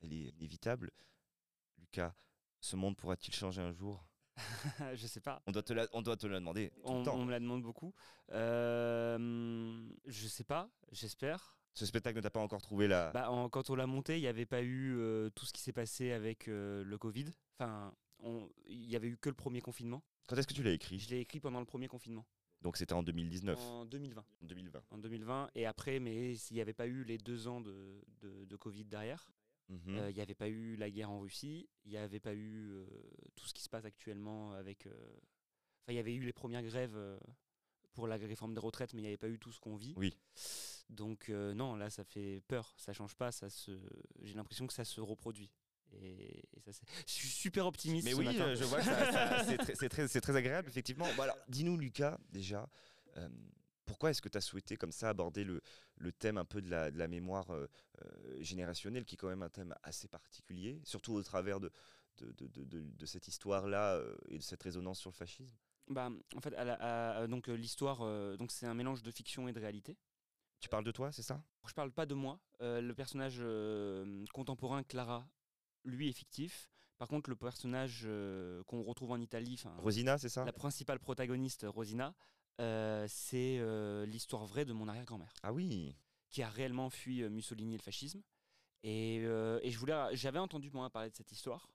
elle 0.00 0.12
est 0.12 0.28
inévitable. 0.38 0.92
Lucas, 1.78 2.14
ce 2.60 2.76
monde 2.76 2.96
pourra-t-il 2.96 3.34
changer 3.34 3.60
un 3.62 3.72
jour? 3.72 4.06
Je 4.94 5.06
sais 5.06 5.20
pas. 5.20 5.42
on 5.46 5.52
doit, 5.52 5.62
te 5.62 5.72
la, 5.72 5.86
on 5.92 6.02
doit 6.02 6.16
te 6.16 6.26
la 6.26 6.38
demander 6.40 6.70
tout 6.70 6.80
On, 6.92 6.98
le 6.98 7.04
temps. 7.04 7.14
on 7.16 7.24
me 7.24 7.30
la 7.30 7.40
demande 7.40 7.62
beaucoup. 7.62 7.94
Euh, 8.32 9.88
je 10.06 10.26
sais 10.28 10.44
pas, 10.44 10.70
j'espère. 10.92 11.56
Ce 11.74 11.86
spectacle 11.86 12.16
ne 12.16 12.22
t'a 12.22 12.30
pas 12.30 12.40
encore 12.40 12.62
trouvé 12.62 12.86
la... 12.86 13.10
Bah, 13.12 13.30
en- 13.30 13.48
quand 13.48 13.68
on 13.70 13.74
l'a 13.74 13.86
monté, 13.86 14.16
il 14.16 14.20
n'y 14.20 14.26
avait 14.28 14.46
pas 14.46 14.62
eu 14.62 14.96
euh, 14.96 15.28
tout 15.30 15.44
ce 15.44 15.52
qui 15.52 15.60
s'est 15.60 15.72
passé 15.72 16.12
avec 16.12 16.46
euh, 16.48 16.84
le 16.84 16.98
Covid. 16.98 17.26
Enfin, 17.58 17.92
il 18.66 18.86
n'y 18.88 18.94
avait 18.96 19.08
eu 19.08 19.16
que 19.16 19.28
le 19.28 19.34
premier 19.34 19.60
confinement. 19.60 20.02
Quand 20.28 20.36
est-ce 20.36 20.46
que 20.46 20.54
tu 20.54 20.62
l'as 20.62 20.70
écrit? 20.72 20.98
Je 20.98 21.10
l'ai 21.10 21.20
écrit 21.20 21.40
pendant 21.40 21.58
le 21.60 21.66
premier 21.66 21.88
confinement, 21.88 22.24
Donc 22.62 22.76
c'était 22.76 22.94
en 22.94 23.02
2019. 23.02 23.58
en 23.58 23.84
2020. 23.86 24.20
En 24.42 24.46
2020. 24.46 24.82
En 24.90 24.98
2020. 24.98 25.50
Et 25.56 25.66
après, 25.66 25.98
mais 26.00 26.34
s'il 26.36 26.54
n'y 26.54 26.60
avait 26.62 26.72
pas 26.72 26.86
eu 26.86 27.02
les 27.04 27.18
deux 27.18 27.48
ans 27.48 27.60
de, 27.60 28.00
de- 28.22 28.44
de 28.44 28.56
Covid 28.56 28.84
derrière, 28.84 29.28
Mhm. 29.70 29.96
euh, 29.96 30.10
il 30.10 30.14
n'y 30.14 30.20
avait 30.20 30.34
pas 30.34 30.48
eu 30.48 30.76
la 30.76 30.90
guerre 30.90 31.10
en 31.10 31.20
Russie, 31.20 31.68
il 31.86 31.90
n'y 31.90 31.96
avait 31.96 32.20
pas 32.20 32.34
eu 32.34 32.84
tout 33.34 33.46
ce 33.46 33.54
qui 33.54 33.62
se 33.62 33.68
passe 33.70 33.84
actuellement 33.86 34.52
avec. 34.52 34.86
Enfin, 34.86 35.88
il 35.88 35.94
y 35.94 35.98
avait 35.98 36.14
eu 36.14 36.22
les 36.22 36.32
premières 36.34 36.62
grèves 36.62 36.98
pour 37.94 38.06
la 38.06 38.16
réforme 38.16 38.52
des 38.54 38.60
retraites, 38.60 38.92
mais 38.94 39.00
il 39.00 39.04
n'y 39.04 39.08
avait 39.08 39.16
pas 39.16 39.28
eu 39.28 39.38
tout 39.38 39.52
ce 39.52 39.60
qu'on 39.60 39.74
vit. 39.76 39.94
Oui. 39.96 40.16
Donc 40.90 41.28
euh, 41.30 41.54
non, 41.54 41.76
là, 41.76 41.90
ça 41.90 42.04
fait 42.04 42.42
peur. 42.48 42.74
Ça 42.76 42.92
change 42.92 43.14
pas. 43.16 43.32
Ça 43.32 43.48
se. 43.50 43.72
J'ai 44.22 44.34
l'impression 44.34 44.66
que 44.66 44.72
ça 44.72 44.84
se 44.84 45.00
reproduit. 45.00 45.50
Et, 45.92 46.42
et 46.52 46.60
ça, 46.60 46.72
c'est- 46.72 46.84
je 47.06 47.12
suis 47.12 47.28
super 47.28 47.66
optimiste. 47.66 48.04
Mais 48.04 48.12
ce 48.12 48.16
oui, 48.16 48.24
matin. 48.24 48.46
euh, 48.48 48.56
je 48.56 48.64
vois 48.64 48.78
que 48.78 48.84
ça- 48.84 49.12
ça- 49.12 49.44
c'est 49.44 49.56
très, 49.58 49.74
c'est 49.74 49.88
très, 49.88 50.08
c'est 50.08 50.20
très 50.20 50.36
agréable, 50.36 50.68
effectivement. 50.68 51.06
Bon, 51.16 51.22
alors, 51.22 51.38
dis-nous, 51.48 51.76
Lucas, 51.76 52.18
déjà, 52.30 52.68
euh, 53.16 53.28
pourquoi 53.86 54.10
est-ce 54.10 54.20
que 54.22 54.28
tu 54.28 54.36
as 54.38 54.40
souhaité 54.40 54.76
comme 54.76 54.90
ça 54.92 55.10
aborder 55.10 55.44
le, 55.44 55.60
le 55.96 56.10
thème 56.10 56.36
un 56.38 56.44
peu 56.44 56.60
de 56.62 56.68
la, 56.70 56.90
de 56.90 56.98
la 56.98 57.06
mémoire 57.06 57.50
euh, 57.52 57.68
générationnelle, 58.40 59.04
qui 59.04 59.14
est 59.14 59.18
quand 59.18 59.28
même 59.28 59.42
un 59.42 59.48
thème 59.50 59.74
assez 59.82 60.08
particulier, 60.08 60.80
surtout 60.84 61.12
au 61.14 61.22
travers 61.22 61.60
de, 61.60 61.70
de, 62.18 62.32
de- 62.32 62.46
de- 62.48 62.64
de- 62.64 62.90
de 62.90 63.06
cette 63.06 63.28
histoire-là 63.28 64.02
et 64.28 64.38
de 64.38 64.42
cette 64.42 64.62
résonance 64.62 64.98
sur 65.00 65.10
le 65.10 65.14
fascisme? 65.16 65.54
Bah, 65.88 66.10
en 66.34 66.40
fait, 66.40 66.54
à 66.54 66.64
la- 66.64 67.18
à- 67.20 67.26
donc 67.26 67.46
l'histoire, 67.48 68.00
euh, 68.02 68.36
donc 68.36 68.50
c'est 68.50 68.66
un 68.66 68.74
mélange 68.74 69.02
de 69.02 69.10
fiction 69.10 69.46
et 69.48 69.52
de 69.52 69.60
réalité. 69.60 69.96
Tu 70.64 70.70
parles 70.70 70.84
de 70.84 70.92
toi, 70.92 71.12
c'est 71.12 71.20
ça? 71.20 71.42
Je 71.68 71.74
parle 71.74 71.92
pas 71.92 72.06
de 72.06 72.14
moi. 72.14 72.40
euh, 72.62 72.80
le 72.80 72.94
personnage 72.94 73.36
euh, 73.38 74.24
contemporain 74.32 74.82
Clara, 74.82 75.28
lui, 75.84 76.08
est 76.08 76.14
fictif. 76.14 76.70
Par 76.96 77.06
contre, 77.06 77.28
le 77.28 77.36
personnage 77.36 78.04
euh, 78.06 78.64
qu'on 78.64 78.82
retrouve 78.82 79.10
en 79.10 79.20
Italie, 79.20 79.62
Rosina, 79.76 80.16
c'est 80.16 80.30
ça? 80.30 80.42
la 80.46 80.54
principale 80.54 81.00
protagoniste, 81.00 81.66
Rosina, 81.68 82.14
c'est 82.58 83.60
l'histoire 84.06 84.46
vraie 84.46 84.64
de 84.64 84.72
mon 84.72 84.88
arrière-grand-mère, 84.88 85.34
Ah 85.42 85.52
oui 85.52 85.94
qui 86.30 86.42
a 86.42 86.48
réellement 86.48 86.88
fui 86.88 87.22
Mussolini 87.28 87.74
et 87.74 87.76
le 87.76 87.82
fascisme. 87.82 88.22
Et, 88.84 89.16
et 89.16 89.70
je 89.70 89.78
voulais, 89.78 90.16
j'avais 90.16 90.38
entendu 90.38 90.70
moi 90.70 90.88
parler 90.88 91.10
de 91.10 91.14
cette 91.14 91.30
histoire 91.30 91.68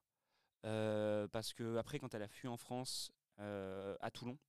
parce 0.63 1.53
que 1.53 1.77
après, 1.77 2.00
quand 2.00 2.15
elle 2.15 2.24
a 2.24 2.27
fui 2.27 2.48
en 2.48 2.58
France, 2.58 3.12
à 3.38 4.10
Toulon, 4.12 4.39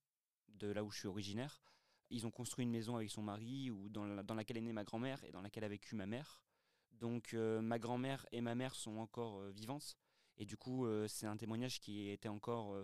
de 0.47 0.71
là 0.71 0.83
où 0.83 0.89
je 0.89 0.97
suis 0.97 1.07
originaire, 1.07 1.61
ils 2.11 2.27
ont 2.27 2.31
construit 2.31 2.63
une 2.63 2.71
maison 2.71 2.95
avec 2.95 3.09
son 3.09 3.21
mari 3.23 3.71
où, 3.71 3.89
dans, 3.89 4.05
la- 4.05 4.21
dans 4.23 4.35
laquelle 4.35 4.57
est 4.57 4.61
née 4.61 4.73
ma 4.73 4.83
grand-mère 4.83 5.23
et 5.23 5.31
dans 5.31 5.41
laquelle 5.41 5.63
a 5.63 5.67
vécu 5.69 5.95
ma 5.95 6.05
mère. 6.05 6.41
Donc 6.91 7.33
euh, 7.33 7.61
ma 7.61 7.79
grand-mère 7.79 8.25
et 8.31 8.41
ma 8.41 8.53
mère 8.53 8.75
sont 8.75 8.97
encore 8.97 9.39
euh, 9.39 9.49
vivantes. 9.51 9.97
Et 10.37 10.45
du 10.45 10.57
coup, 10.57 10.85
euh, 10.85 11.07
c'est 11.07 11.25
un 11.25 11.37
témoignage 11.37 11.79
qui 11.79 12.09
était 12.09 12.29
encore, 12.29 12.75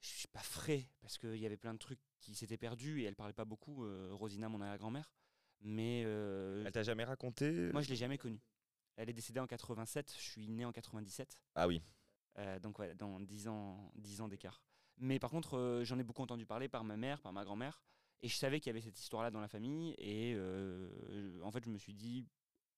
je 0.00 0.08
sais 0.08 0.28
pas 0.28 0.40
frais, 0.40 0.88
parce 1.00 1.18
qu'il 1.18 1.36
y 1.36 1.46
avait 1.46 1.56
plein 1.56 1.74
de 1.74 1.78
trucs 1.78 2.00
qui 2.20 2.34
s'étaient 2.34 2.56
perdus 2.58 3.00
et 3.00 3.04
elle 3.04 3.16
parlait 3.16 3.32
pas 3.32 3.44
beaucoup, 3.44 3.84
Rosina, 4.12 4.48
mon 4.48 4.60
arrière-grand-mère. 4.60 5.12
Mais 5.60 6.00
Elle 6.66 6.72
t'a 6.72 6.82
jamais 6.82 7.04
raconté 7.04 7.50
moi, 7.72 7.80
je 7.82 7.88
l'ai 7.88 7.96
jamais 7.96 8.18
connue. 8.18 8.40
Elle 8.96 9.08
est 9.10 9.14
décédée 9.14 9.40
en 9.40 9.46
87, 9.46 10.14
je 10.16 10.22
suis 10.22 10.48
né 10.48 10.64
en 10.64 10.72
97. 10.72 11.40
Ah 11.54 11.66
oui. 11.66 11.82
Donc 12.62 12.78
ouais, 12.80 12.94
dans 12.94 13.20
10 13.20 13.48
ans, 13.48 13.90
10 13.96 14.20
ans 14.20 14.28
d'écart. 14.28 14.62
Mais 14.98 15.18
par 15.18 15.30
contre, 15.30 15.56
euh, 15.58 15.84
j'en 15.84 15.98
ai 15.98 16.02
beaucoup 16.04 16.22
entendu 16.22 16.46
parler 16.46 16.68
par 16.68 16.84
ma 16.84 16.96
mère, 16.96 17.20
par 17.20 17.32
ma 17.32 17.44
grand-mère. 17.44 17.80
Et 18.22 18.28
je 18.28 18.36
savais 18.36 18.60
qu'il 18.60 18.68
y 18.68 18.70
avait 18.70 18.80
cette 18.80 18.98
histoire-là 18.98 19.30
dans 19.30 19.40
la 19.40 19.48
famille. 19.48 19.94
Et 19.98 20.34
euh, 20.36 21.40
en 21.42 21.50
fait, 21.50 21.64
je 21.64 21.70
me 21.70 21.78
suis 21.78 21.94
dit, 21.94 22.26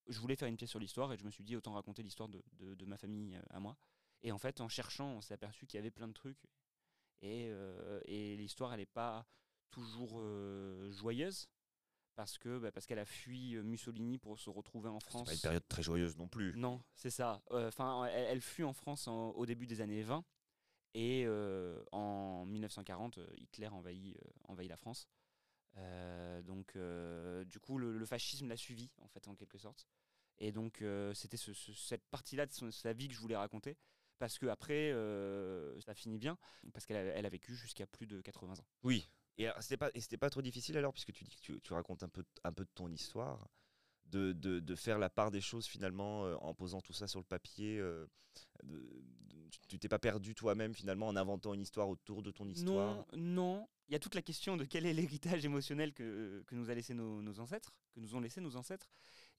je 0.09 0.19
voulais 0.19 0.35
faire 0.37 0.49
une 0.49 0.57
pièce 0.57 0.71
sur 0.71 0.81
l'histoire. 0.81 1.13
Et 1.13 1.19
je 1.19 1.25
me 1.25 1.31
suis 1.31 1.45
dit, 1.45 1.55
autant 1.57 1.73
raconter 1.75 2.03
l'histoire 2.03 2.29
de, 2.29 2.43
de- 2.55 2.75
de 2.75 2.85
ma 2.87 2.97
famille 2.97 3.37
euh, 3.37 3.43
à 3.51 3.61
moi. 3.61 3.77
Et 4.23 4.33
en 4.33 4.39
fait, 4.39 4.61
en 4.61 4.69
cherchant, 4.69 5.09
on 5.11 5.21
s'est 5.21 5.35
aperçu 5.35 5.67
qu'il 5.67 5.79
y 5.79 5.81
avait 5.81 5.91
plein 5.91 6.09
de 6.09 6.13
trucs. 6.15 6.43
Et, 7.21 7.47
euh, 7.51 8.01
et 8.07 8.37
l'histoire, 8.37 8.73
elle 8.73 8.81
n'est 8.81 8.87
pas 8.87 9.27
toujours 9.71 10.21
joyeuse. 10.91 11.49
Parce 12.15 12.39
que 12.39 12.59
bah, 12.59 12.73
parce 12.73 12.87
qu'elle 12.87 12.99
a 12.99 13.05
fui 13.05 13.57
Mussolini 13.57 14.17
pour 14.17 14.39
se 14.39 14.49
retrouver 14.49 14.89
en 14.89 14.99
C'est 15.01 15.11
France. 15.11 15.27
pas 15.29 15.35
une 15.35 15.41
période 15.41 15.69
très 15.69 15.83
joyeuse 15.83 16.17
non 16.17 16.29
plus. 16.29 16.55
Non, 16.57 16.83
c'est 16.95 17.11
ça. 17.11 17.43
Euh, 17.51 17.69
Enfin, 17.69 18.07
elle, 18.07 18.25
elle 18.31 18.41
fuit 18.41 18.65
en 18.65 18.73
France 18.73 19.07
en- 19.07 19.33
au 19.33 19.45
début 19.45 19.67
des 19.67 19.83
années 19.83 20.03
20 20.03 20.25
et 20.97 21.25
euh, 21.27 21.79
en 21.93 22.47
1940, 22.47 23.19
euh, 23.19 23.27
Hitler 23.37 23.69
envahit, 23.69 24.17
euh, 24.17 24.31
envahit 24.45 24.71
la 24.71 24.79
France. 24.79 25.09
Donc, 26.47 26.79
du 27.47 27.61
coup, 27.61 27.77
le, 27.77 28.07
fascisme 28.07 28.49
l'a 28.49 28.57
suivi 28.57 28.91
en 29.03 29.09
fait, 29.09 29.29
en 29.29 29.35
quelque 29.35 29.59
sorte. 29.59 29.87
Et 30.39 30.51
donc, 30.51 30.83
c'était 31.13 31.37
ce- 31.37 31.53
ce- 31.53 31.75
cette 31.75 32.07
partie-là 32.09 32.47
de 32.47 32.71
sa 32.71 32.95
vie 32.95 33.09
que 33.09 33.15
je 33.15 33.21
voulais 33.21 33.37
raconter. 33.37 33.77
Parce 34.19 34.39
que 34.39 34.47
après, 34.47 34.91
ça 35.83 35.95
finit 35.95 36.17
bien, 36.17 36.39
parce 36.73 36.87
qu'elle 36.87 37.27
a, 37.27 37.29
vécu 37.29 37.55
jusqu'à 37.55 37.87
plus 37.87 38.07
de 38.07 38.23
80 38.23 38.59
ans. 38.59 38.67
Oui. 38.85 39.07
Et 39.37 39.49
c'était 39.61 39.77
pas, 39.77 39.91
pas 40.19 40.31
trop 40.31 40.41
difficile 40.41 40.79
alors, 40.79 40.95
puisque 40.95 41.13
tu 41.13 41.25
dis 41.25 41.37
que 41.43 41.53
tu 41.59 41.73
racontes 41.75 42.03
un 42.03 42.09
peu, 42.09 42.25
un 42.43 42.53
peu 42.55 42.65
de 42.65 42.71
ton 42.75 42.91
histoire, 42.91 43.47
de, 44.11 44.33
de, 44.33 44.61
de 44.61 44.75
faire 44.75 44.99
la 44.99 45.11
part 45.11 45.31
des 45.31 45.41
choses 45.41 45.67
finalement 45.67 46.27
euh, 46.27 46.37
en 46.41 46.55
posant 46.55 46.81
tout 46.81 46.93
ça 46.93 47.07
sur 47.07 47.21
le 47.21 47.25
papier. 47.25 47.79
euh, 47.79 48.07
de- 48.63 49.03
tu- 49.69 49.79
t'es 49.79 49.89
pas 49.89 49.99
perdu 49.99 50.35
toi-même 50.35 50.75
finalement 50.75 51.09
en 51.09 51.17
inventant 51.17 51.55
une 51.55 51.63
histoire 51.63 51.89
autour 51.89 52.23
de 52.23 52.31
ton 52.31 52.49
histoire? 52.49 52.97
Non, 52.97 53.07
non. 53.17 53.69
Il 53.89 53.93
y 53.93 53.97
a 53.97 53.99
toute 54.01 54.15
la 54.15 54.23
question 54.23 54.57
de 54.57 54.65
quel 54.65 54.85
est 54.85 54.93
l'héritage 54.93 55.45
émotionnel 55.45 55.93
que, 55.93 56.43
que 56.47 56.55
nous 56.55 56.71
a 56.71 56.75
laissé 56.75 56.93
nos, 56.95 57.23
nos 57.23 57.39
ancêtres, 57.41 57.73
que 57.95 58.01
nous 58.01 58.15
ont 58.17 58.21
laissé 58.21 58.41
nos 58.41 58.57
ancêtres. 58.57 58.91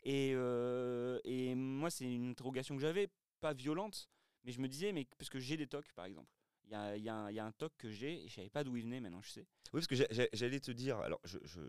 Et, 0.04 0.32
euh, 0.36 1.20
et 1.26 1.54
moi, 1.56 1.90
c'est 1.90 2.06
une 2.06 2.30
interrogation 2.30 2.76
que 2.76 2.82
j'avais, 2.82 3.10
pas 3.42 3.54
violente, 3.54 4.10
mais 4.44 4.52
je 4.52 4.62
me 4.62 4.68
disais, 4.68 4.94
mais 4.94 5.06
parce 5.18 5.30
que 5.30 5.40
j'ai 5.40 5.58
des 5.58 5.68
tocs, 5.68 5.92
par 5.94 6.06
exemple. 6.06 6.32
Il 6.66 6.72
y 6.72 6.76
a, 6.76 6.98
y 6.98 7.10
a 7.10 7.32
y 7.32 7.40
a 7.40 7.46
un 7.46 7.52
toc 7.54 7.74
que 7.78 7.90
j'ai 7.92 8.24
et 8.24 8.28
je 8.28 8.36
savais 8.36 8.50
pas 8.50 8.64
d'où 8.64 8.76
il 8.76 8.84
venait, 8.84 9.00
maintenant 9.00 9.22
je 9.22 9.30
sais. 9.32 9.46
Oui, 9.74 9.82
parce 9.82 9.88
que 9.88 9.96
j'allais 10.34 10.60
te 10.60 10.72
dire, 10.72 10.98
alors 11.00 11.20
je, 11.24 11.38
je, 11.44 11.60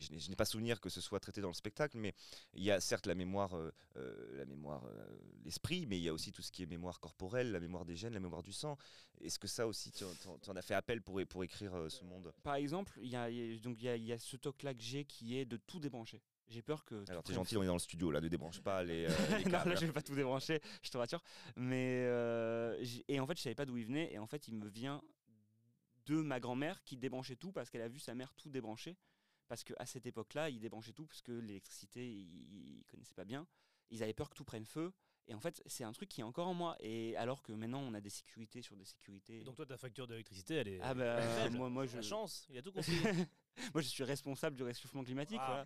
je 0.00 0.30
n'ai- 0.30 0.36
pas 0.36 0.44
souvenir 0.44 0.80
que 0.80 0.88
ce 0.88 1.00
soit 1.00 1.20
traité 1.20 1.40
dans 1.40 1.48
le 1.48 1.54
spectacle, 1.54 1.96
mais 1.98 2.14
il 2.54 2.62
y 2.64 2.70
a 2.70 2.80
certes 2.80 3.06
la 3.06 3.14
mémoire, 3.14 3.56
euh, 3.56 3.70
euh, 3.96 4.36
la 4.36 4.44
mémoire, 4.44 4.84
euh, 4.86 5.06
l'esprit, 5.44 5.86
mais 5.86 5.98
il 5.98 6.02
y 6.02 6.08
a 6.08 6.12
aussi 6.14 6.32
tout 6.32 6.42
ce 6.42 6.50
qui 6.50 6.62
est 6.62 6.66
mémoire 6.66 7.00
corporelle, 7.00 7.52
la 7.52 7.60
mémoire 7.60 7.84
des 7.84 7.96
gènes, 7.96 8.14
la 8.14 8.20
mémoire 8.20 8.42
du 8.42 8.52
sang. 8.52 8.76
Est-ce 9.20 9.38
que 9.38 9.46
ça 9.48 9.66
aussi, 9.66 9.92
tu, 9.92 10.04
en- 10.04 10.56
as 10.56 10.62
fait 10.62 10.74
appel 10.74 11.02
pour, 11.02 11.20
pour 11.28 11.44
écrire 11.44 11.74
euh, 11.74 11.88
ce 11.88 12.04
monde? 12.04 12.32
Par 12.42 12.54
exemple, 12.56 12.98
il 13.02 13.08
y 13.10 13.16
a, 13.16 13.28
donc 13.58 13.76
il 13.80 13.84
y 13.84 13.88
a, 13.88 13.96
il 13.96 14.04
y 14.04 14.12
a 14.12 14.18
ce 14.18 14.36
toc-là 14.36 14.74
que 14.74 14.82
j'ai 14.82 15.04
qui 15.04 15.36
est 15.38 15.44
de 15.44 15.56
tout 15.56 15.78
débrancher. 15.80 16.20
J'ai 16.48 16.60
peur 16.60 16.84
que. 16.84 17.02
Alors 17.08 17.22
t'es 17.22 17.32
gentil, 17.32 17.56
on 17.56 17.62
est 17.62 17.66
dans 17.66 17.72
le 17.72 17.78
studio 17.78 18.10
là, 18.10 18.20
ne 18.20 18.28
débranche 18.28 18.60
pas 18.60 18.84
les, 18.84 19.06
euh, 19.06 19.08
les 19.38 19.44
non, 19.50 19.64
là, 19.64 19.74
je 19.76 19.86
vais 19.86 19.92
pas 19.92 20.02
tout 20.02 20.14
débrancher, 20.14 20.60
je 20.82 20.90
te 20.90 20.98
rassure. 20.98 21.22
Mais 21.56 22.02
euh, 22.06 22.84
et 23.08 23.18
en 23.18 23.26
fait, 23.26 23.36
je 23.38 23.42
savais 23.42 23.54
pas 23.54 23.64
d'où 23.64 23.78
il 23.78 23.86
venait. 23.86 24.12
Et 24.12 24.18
en 24.18 24.26
fait, 24.26 24.46
il 24.48 24.54
me 24.54 24.68
vient 24.68 25.00
de 26.04 26.16
ma 26.20 26.38
grand-mère 26.40 26.82
qui 26.84 26.98
débranchait 26.98 27.36
tout 27.36 27.50
parce 27.50 27.70
qu'elle 27.70 27.80
a 27.80 27.88
vu 27.88 27.98
sa 27.98 28.14
mère 28.14 28.34
tout 28.34 28.50
débrancher. 28.50 28.94
Parce 29.48 29.64
qu'à 29.64 29.86
cette 29.86 30.06
époque-là, 30.06 30.50
ils 30.50 30.60
débranchaient 30.60 30.92
tout 30.92 31.06
parce 31.06 31.22
que 31.22 31.32
l'électricité, 31.32 32.06
ils, 32.08 32.78
ils 32.78 32.84
connaissaient 32.86 33.14
pas 33.14 33.24
bien. 33.24 33.46
Ils 33.90 34.02
avaient 34.02 34.14
peur 34.14 34.30
que 34.30 34.34
tout 34.34 34.44
prenne 34.44 34.64
feu. 34.64 34.92
Et 35.26 35.34
en 35.34 35.40
fait, 35.40 35.62
c'est 35.66 35.84
un 35.84 35.92
truc 35.92 36.08
qui 36.08 36.20
est 36.20 36.24
encore 36.24 36.48
en 36.48 36.54
moi. 36.54 36.76
Et 36.80 37.16
alors 37.16 37.42
que 37.42 37.52
maintenant, 37.52 37.80
on 37.80 37.94
a 37.94 38.00
des 38.00 38.10
sécurités 38.10 38.62
sur 38.62 38.76
des 38.76 38.84
sécurités. 38.84 39.40
Et 39.40 39.44
donc 39.44 39.56
toi, 39.56 39.66
ta 39.66 39.76
facture 39.76 40.06
d'électricité, 40.06 40.54
elle 40.54 40.68
est. 40.68 40.80
ah 40.82 40.94
bah, 40.94 41.20
moi, 41.50 41.70
moi, 41.70 41.86
je, 41.86 41.96
La 41.96 42.02
chance, 42.02 42.46
il 42.50 42.58
a 42.58 42.62
tout 42.62 42.72
compris. 42.72 42.92
moi, 43.74 43.82
je 43.82 43.88
suis 43.88 44.04
responsable 44.04 44.56
du 44.56 44.62
réchauffement 44.62 45.04
climatique. 45.04 45.40
Ah. 45.40 45.64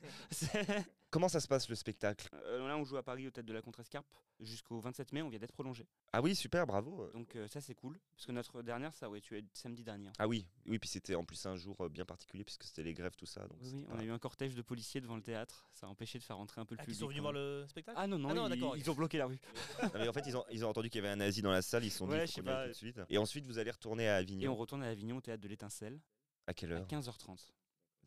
voilà. 0.52 0.82
Comment 1.10 1.28
ça 1.28 1.40
se 1.40 1.48
passe 1.48 1.68
le 1.70 1.74
spectacle? 1.74 2.28
Euh, 2.34 2.68
là, 2.68 2.76
on 2.76 2.84
joue 2.84 2.98
à 2.98 3.02
Paris 3.02 3.26
au 3.26 3.30
tête 3.30 3.46
de 3.46 3.52
la 3.54 3.62
Contrescarpe 3.62 4.06
jusqu'au 4.40 4.78
27 4.78 5.10
mai. 5.14 5.22
On 5.22 5.30
vient 5.30 5.38
d'être 5.38 5.52
prolongé. 5.54 5.86
Ah 6.12 6.20
oui, 6.20 6.36
super, 6.36 6.66
bravo. 6.66 7.08
Donc 7.14 7.34
euh, 7.34 7.48
ça 7.48 7.62
c'est 7.62 7.74
cool 7.74 7.98
parce 8.14 8.26
que 8.26 8.32
notre 8.32 8.60
dernière 8.60 8.92
ça 8.92 9.08
aurait 9.08 9.22
tué 9.22 9.42
samedi 9.54 9.82
dernier. 9.82 10.10
Ah 10.18 10.28
oui, 10.28 10.46
oui, 10.66 10.78
puis 10.78 10.86
c'était 10.88 11.14
en 11.14 11.24
plus 11.24 11.46
un 11.46 11.56
jour 11.56 11.80
euh, 11.80 11.88
bien 11.88 12.04
particulier 12.04 12.44
puisque 12.44 12.64
c'était 12.64 12.82
les 12.82 12.92
grèves, 12.92 13.16
tout 13.16 13.24
ça. 13.24 13.40
Donc 13.48 13.56
Oui, 13.62 13.86
on 13.88 13.94
pas- 13.94 14.00
a 14.02 14.04
eu 14.04 14.10
un 14.10 14.18
cortège 14.18 14.54
de 14.54 14.60
policiers 14.60 15.00
devant 15.00 15.16
le 15.16 15.22
théâtre, 15.22 15.66
ça 15.72 15.86
a 15.86 15.88
empêché 15.88 16.18
de 16.18 16.24
faire 16.24 16.36
rentrer 16.36 16.60
un 16.60 16.66
peu 16.66 16.74
le 16.74 16.80
Ah, 16.80 16.84
public. 16.84 16.96
qui 16.96 17.00
sont 17.00 17.06
venus 17.08 17.18
quand 17.22 17.22
voir 17.22 17.32
le 17.32 17.64
spectacle? 17.68 17.98
Ah 17.98 18.06
non 18.06 18.18
non, 18.18 18.28
Ah 18.28 18.34
non, 18.34 18.74
ils, 18.74 18.80
ils 18.82 18.90
ont 18.90 18.94
bloqué 18.94 19.16
la 19.16 19.26
rue. 19.26 19.38
Mais 19.94 20.06
en 20.08 20.12
fait, 20.12 20.24
ils 20.26 20.36
ont, 20.36 20.44
ils 20.50 20.62
ont 20.62 20.68
entendu 20.68 20.90
qu'il 20.90 21.02
y 21.02 21.04
avait 21.06 21.12
un 21.14 21.16
nazi 21.16 21.40
dans 21.40 21.50
la 21.50 21.62
salle, 21.62 21.84
ils 21.86 21.90
se 21.90 21.96
sont 21.98 22.06
dit 22.06 22.12
Ouais, 22.12 22.26
je 22.26 22.32
sais 22.34 22.42
pas. 22.42 22.64
tout 22.64 22.68
de 22.68 22.74
suite. 22.74 23.00
Et 23.08 23.16
ensuite, 23.16 23.46
vous 23.46 23.58
allez 23.58 23.70
retourner 23.70 24.08
à 24.08 24.16
Et 24.16 24.22
Avignon. 24.24 24.52
on 24.52 24.56
retourne 24.56 24.82
à 24.82 24.88
Avignon 24.90 25.16
au 25.16 25.20
théâtre 25.22 25.42
de 25.42 25.48
l'Étincelle 25.48 25.98
À 26.46 26.52
quelle 26.52 26.74
à 26.74 26.76
heure? 26.76 26.86
15h30. 26.86 27.48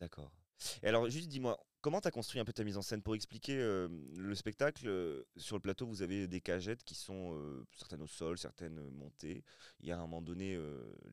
D'accord. 0.02 0.32
Et 0.84 0.88
alors, 0.88 1.10
juste 1.10 1.30
dis-moi, 1.30 1.58
comment 1.82 2.02
tu 2.02 2.08
as 2.08 2.12
construit 2.12 2.40
un 2.40 2.46
peu 2.46 2.54
ta 2.54 2.64
mise 2.64 2.78
en 2.78 2.82
scène 2.82 3.02
pour 3.02 3.16
expliquer 3.16 3.58
euh, 3.58 3.88
le 4.16 4.36
spectacle 4.36 4.88
euh, 4.88 5.24
Sur 5.38 5.56
le 5.56 5.62
plateau, 5.62 5.88
vous 5.88 6.02
avez 6.02 6.28
des 6.28 6.42
cagettes 6.42 6.84
qui 6.84 6.94
sont 6.96 7.34
euh, 7.36 7.66
certaines 7.78 8.02
au 8.02 8.08
sol, 8.08 8.38
certaines 8.38 8.80
montées. 8.92 9.44
Il 9.80 9.88
y 9.88 9.92
a 9.92 9.98
un 9.98 10.02
moment 10.02 10.22
donné, 10.22 10.60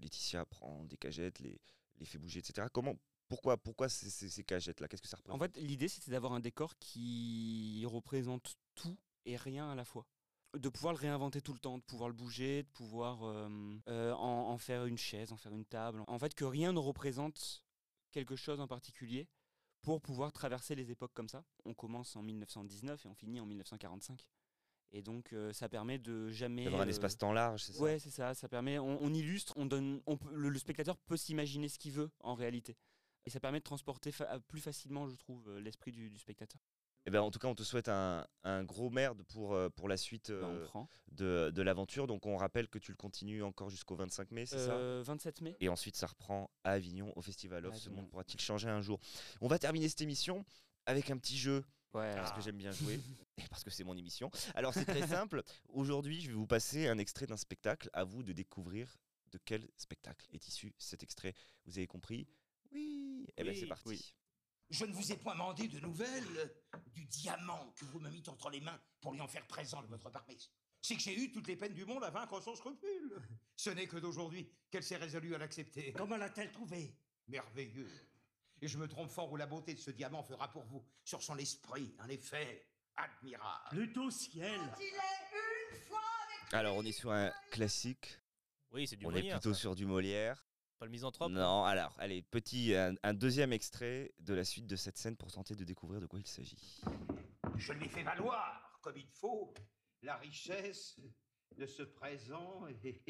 Laetitia 0.01 0.45
prend 0.47 0.85
des 0.85 0.97
cagettes, 0.99 1.39
les, 1.41 1.61
les 1.99 2.07
fait 2.07 2.19
bouger, 2.19 2.41
etc. 2.41 2.69
Comment, 2.73 2.97
pourquoi, 3.29 3.57
pourquoi 3.57 3.89
ces, 3.89 4.11
ces- 4.11 4.29
ces 4.29 4.45
cagettes-là 4.45 4.89
Qu'est-ce 4.89 5.03
que 5.03 5.09
ça 5.09 5.17
En 5.29 5.37
représente? 5.37 5.55
fait, 5.55 5.61
l'idée 5.61 5.89
c'était 5.89 6.11
d'avoir 6.11 6.33
un 6.33 6.41
décor 6.41 6.77
qui 6.79 7.85
représente 7.87 8.57
tout 8.75 8.99
et 9.27 9.37
rien 9.37 9.71
à 9.71 9.75
la 9.75 9.85
fois. 9.85 10.07
De 10.59 10.71
pouvoir 10.71 10.95
le 10.95 10.99
réinventer 10.99 11.43
tout 11.43 11.53
le 11.53 11.59
temps, 11.59 11.77
de 11.79 11.83
pouvoir 11.83 12.09
le 12.09 12.15
bouger, 12.15 12.63
de 12.63 12.69
pouvoir 12.69 13.23
euh, 13.23 13.49
euh, 13.89 14.13
en, 14.15 14.49
en 14.51 14.59
faire 14.59 14.87
une 14.87 14.97
chaise, 14.97 15.31
en 15.31 15.37
faire 15.37 15.53
une 15.53 15.67
table. 15.67 16.03
En 16.07 16.19
fait, 16.19 16.35
que 16.35 16.45
rien 16.47 16.73
ne 16.73 16.79
représente 16.79 17.63
quelque 18.11 18.37
chose 18.37 18.61
en 18.61 18.67
particulier 18.67 19.29
pour 19.83 20.01
pouvoir 20.01 20.33
traverser 20.33 20.75
les 20.75 20.91
époques 20.91 21.13
comme 21.15 21.29
ça. 21.29 21.45
On 21.65 21.75
commence 21.75 22.17
en 22.17 22.23
1919 22.23 23.05
et 23.05 23.09
on 23.09 23.15
finit 23.15 23.41
en 23.41 23.47
1945. 23.47 24.27
Et 24.93 25.03
donc, 25.03 25.33
euh, 25.35 25.53
ça 25.53 25.69
permet 25.69 25.99
de 25.99 26.31
jamais. 26.31 26.65
D'avoir 26.65 26.83
un 26.83 26.87
euh, 26.87 26.91
espace-temps 26.91 27.33
large, 27.33 27.63
c'est 27.65 27.73
ça 27.75 27.83
Ouais, 27.83 27.99
c'est 27.99 28.11
ça. 28.11 28.35
Ça 28.35 28.49
permet. 28.49 28.79
On, 28.79 29.03
on 29.03 29.13
illustre, 29.13 29.53
on 29.57 29.67
donne. 29.67 30.01
On 30.07 30.17
peut- 30.17 30.33
le, 30.35 30.49
le 30.49 30.59
spectateur 30.59 30.97
peut 30.97 31.17
s'imaginer 31.19 31.69
ce 31.69 31.79
qu'il 31.79 31.93
veut 31.93 32.11
en 32.21 32.35
réalité. 32.35 32.77
Et 33.27 33.31
ça 33.31 33.39
permet 33.41 33.59
de 33.59 33.65
transporter 33.65 34.11
fa- 34.13 34.41
plus 34.41 34.61
facilement, 34.61 35.07
je 35.07 35.15
trouve, 35.17 35.47
euh, 35.51 35.61
l'esprit 35.61 35.93
du, 35.93 36.09
du 36.11 36.19
spectateur. 36.19 36.61
Eh 37.09 37.11
ben, 37.11 37.23
en 37.23 37.31
tout 37.31 37.39
cas, 37.39 37.49
on 37.49 37.55
te 37.55 37.63
souhaite 37.63 37.89
un, 37.89 38.27
un 38.45 38.65
gros 38.65 38.91
merde 38.91 39.23
pour, 39.23 39.55
euh, 39.55 39.71
pour 39.71 39.89
la 39.89 39.97
suite 39.97 40.31
Bah, 40.31 40.47
euh, 40.47 40.67
de, 41.13 41.51
de 41.55 41.63
l'aventure. 41.63 42.07
Donc, 42.07 42.27
on 42.27 42.37
rappelle 42.37 42.69
que 42.69 42.79
tu 42.79 42.91
le 42.93 42.99
continues 42.99 43.43
encore 43.43 43.71
jusqu'au 43.71 43.97
25 43.97 44.31
mai, 44.31 44.45
c'est 44.45 44.59
ça? 44.59 44.73
Euh, 44.73 45.03
27 45.07 45.41
mai. 45.41 45.57
Et 45.61 45.71
ensuite, 45.71 45.97
ça 45.97 46.07
reprend 46.07 46.51
à 46.65 46.73
Avignon, 46.73 47.11
au 47.17 47.23
Festival 47.23 47.65
of. 47.65 47.75
À 47.75 47.79
Ce 47.79 47.89
monde 47.89 48.11
pourra-t-il 48.11 48.39
changer 48.43 48.69
un 48.69 48.83
jour? 48.83 49.01
On 49.41 49.49
va 49.49 49.59
terminer 49.59 49.89
cette 49.89 50.03
émission 50.03 50.45
avec 50.85 51.09
un 51.11 51.17
petit 51.17 51.39
jeu, 51.39 51.65
Ouais. 51.95 52.15
parce 52.15 52.33
ah. 52.35 52.37
que 52.37 52.43
j'aime 52.43 52.59
bien 52.59 52.73
jouer, 52.73 53.01
et 53.39 53.49
parce 53.49 53.65
que 53.65 53.71
c'est 53.71 53.85
mon 53.85 53.97
émission. 53.97 54.31
Alors, 54.55 54.75
c'est 54.75 54.85
très 54.85 55.07
simple. 55.07 55.43
Aujourd'hui, 55.71 56.21
je 56.21 56.29
vais 56.29 56.35
vous 56.35 56.47
passer 56.47 56.89
un 56.89 56.99
extrait 56.99 57.25
d'un 57.27 57.39
spectacle. 57.39 57.89
À 57.95 58.05
vous 58.05 58.23
de 58.23 58.35
découvrir 58.35 58.99
de 59.33 59.39
quel 59.47 59.67
spectacle 59.79 60.27
est 60.33 60.47
issu 60.47 60.75
cet 60.77 61.03
extrait. 61.03 61.33
Vous 61.65 61.79
avez 61.79 61.87
compris? 61.87 62.29
Oui 62.71 63.27
Eh 63.39 63.45
bien, 63.45 63.53
Oui, 63.53 63.59
c'est 63.61 63.67
parti. 63.67 63.89
oui. 63.89 64.15
Je 64.71 64.85
ne 64.85 64.93
vous 64.93 65.13
ai 65.13 65.17
point 65.17 65.33
demandé 65.35 65.67
de 65.69 65.81
nouvelles 65.81 66.55
du 66.89 67.05
diamant 67.07 67.73
que 67.77 67.85
vous 67.87 68.01
me 68.01 68.11
mîtes 68.11 68.29
entre 68.29 68.51
les 68.51 68.61
mains 68.61 68.79
pour 69.01 69.13
lui 69.13 69.21
en 69.21 69.29
faire 69.29 69.47
présent 69.47 69.83
de 69.83 69.87
votre 69.87 70.11
parmise. 70.11 70.51
C'est 70.83 70.95
que 70.95 71.01
j'ai 71.03 71.19
eu 71.19 71.33
toutes 71.33 71.49
les 71.49 71.57
peines 71.57 71.73
du 71.75 71.85
monde 71.85 72.05
à 72.05 72.11
vaincre 72.11 72.41
son 72.41 72.55
scrupule. 72.55 73.21
Ce 73.57 73.71
n'est 73.71 73.87
que 73.87 73.97
d'aujourd'hui 73.97 74.53
qu'elle 74.71 74.83
s'est 74.85 74.97
résolue 74.97 75.35
à 75.35 75.39
l'accepter. 75.39 75.93
Comment 75.93 76.17
l'a-t-elle 76.17 76.53
trouvé 76.53 76.95
Merveilleux. 77.27 77.91
Et 78.61 78.69
je 78.69 78.79
me 78.79 78.89
trompe 78.89 79.11
fort 79.11 79.31
où 79.33 79.37
la 79.37 79.47
beauté 79.47 79.75
de 79.75 79.79
ce 79.79 79.91
diamant 79.91 80.23
fera 80.23 80.51
pour 80.51 80.65
vous, 80.65 80.85
sur 81.05 81.23
son 81.23 81.37
esprit, 81.39 81.95
un 81.99 82.09
effet 82.09 82.69
admirable. 82.97 83.69
Plutôt 83.71 84.11
ciel. 84.11 84.61
Alors, 86.53 86.77
on 86.77 86.85
est 86.85 86.93
sur 86.93 87.13
un 87.13 87.31
classique. 87.51 88.19
Oui, 88.71 88.87
c'est 88.87 88.97
du 88.97 89.07
on 89.07 89.11
est 89.11 89.15
Molière, 89.15 89.39
plutôt 89.41 89.55
ça. 89.55 89.61
sur 89.61 89.75
du 89.75 89.87
Molière. 89.87 90.45
Pas 90.79 90.85
le 90.87 90.93
misanthrope 90.93 91.33
Non, 91.33 91.65
alors, 91.65 91.93
allez, 91.99 92.23
petit, 92.23 92.75
un, 92.75 92.95
un 93.03 93.15
deuxième 93.15 93.53
extrait 93.53 94.13
de 94.21 94.33
la 94.35 94.45
suite 94.45 94.67
de 94.67 94.77
cette 94.77 94.97
scène 94.97 95.17
pour 95.17 95.33
tenter 95.33 95.57
de 95.57 95.65
découvrir 95.65 96.01
de 96.01 96.07
quoi 96.07 96.21
il 96.21 96.27
s'agit. 96.27 96.81
Je 97.57 97.73
lui 97.73 97.87
ai 97.87 97.89
fait 97.89 98.05
valoir, 98.05 98.79
comme 98.81 98.97
il 98.97 99.09
faut, 99.09 99.53
la 100.03 100.17
richesse 100.17 100.97
de 101.57 101.67
ce 101.67 101.83
présent 101.83 102.67
et, 102.69 103.03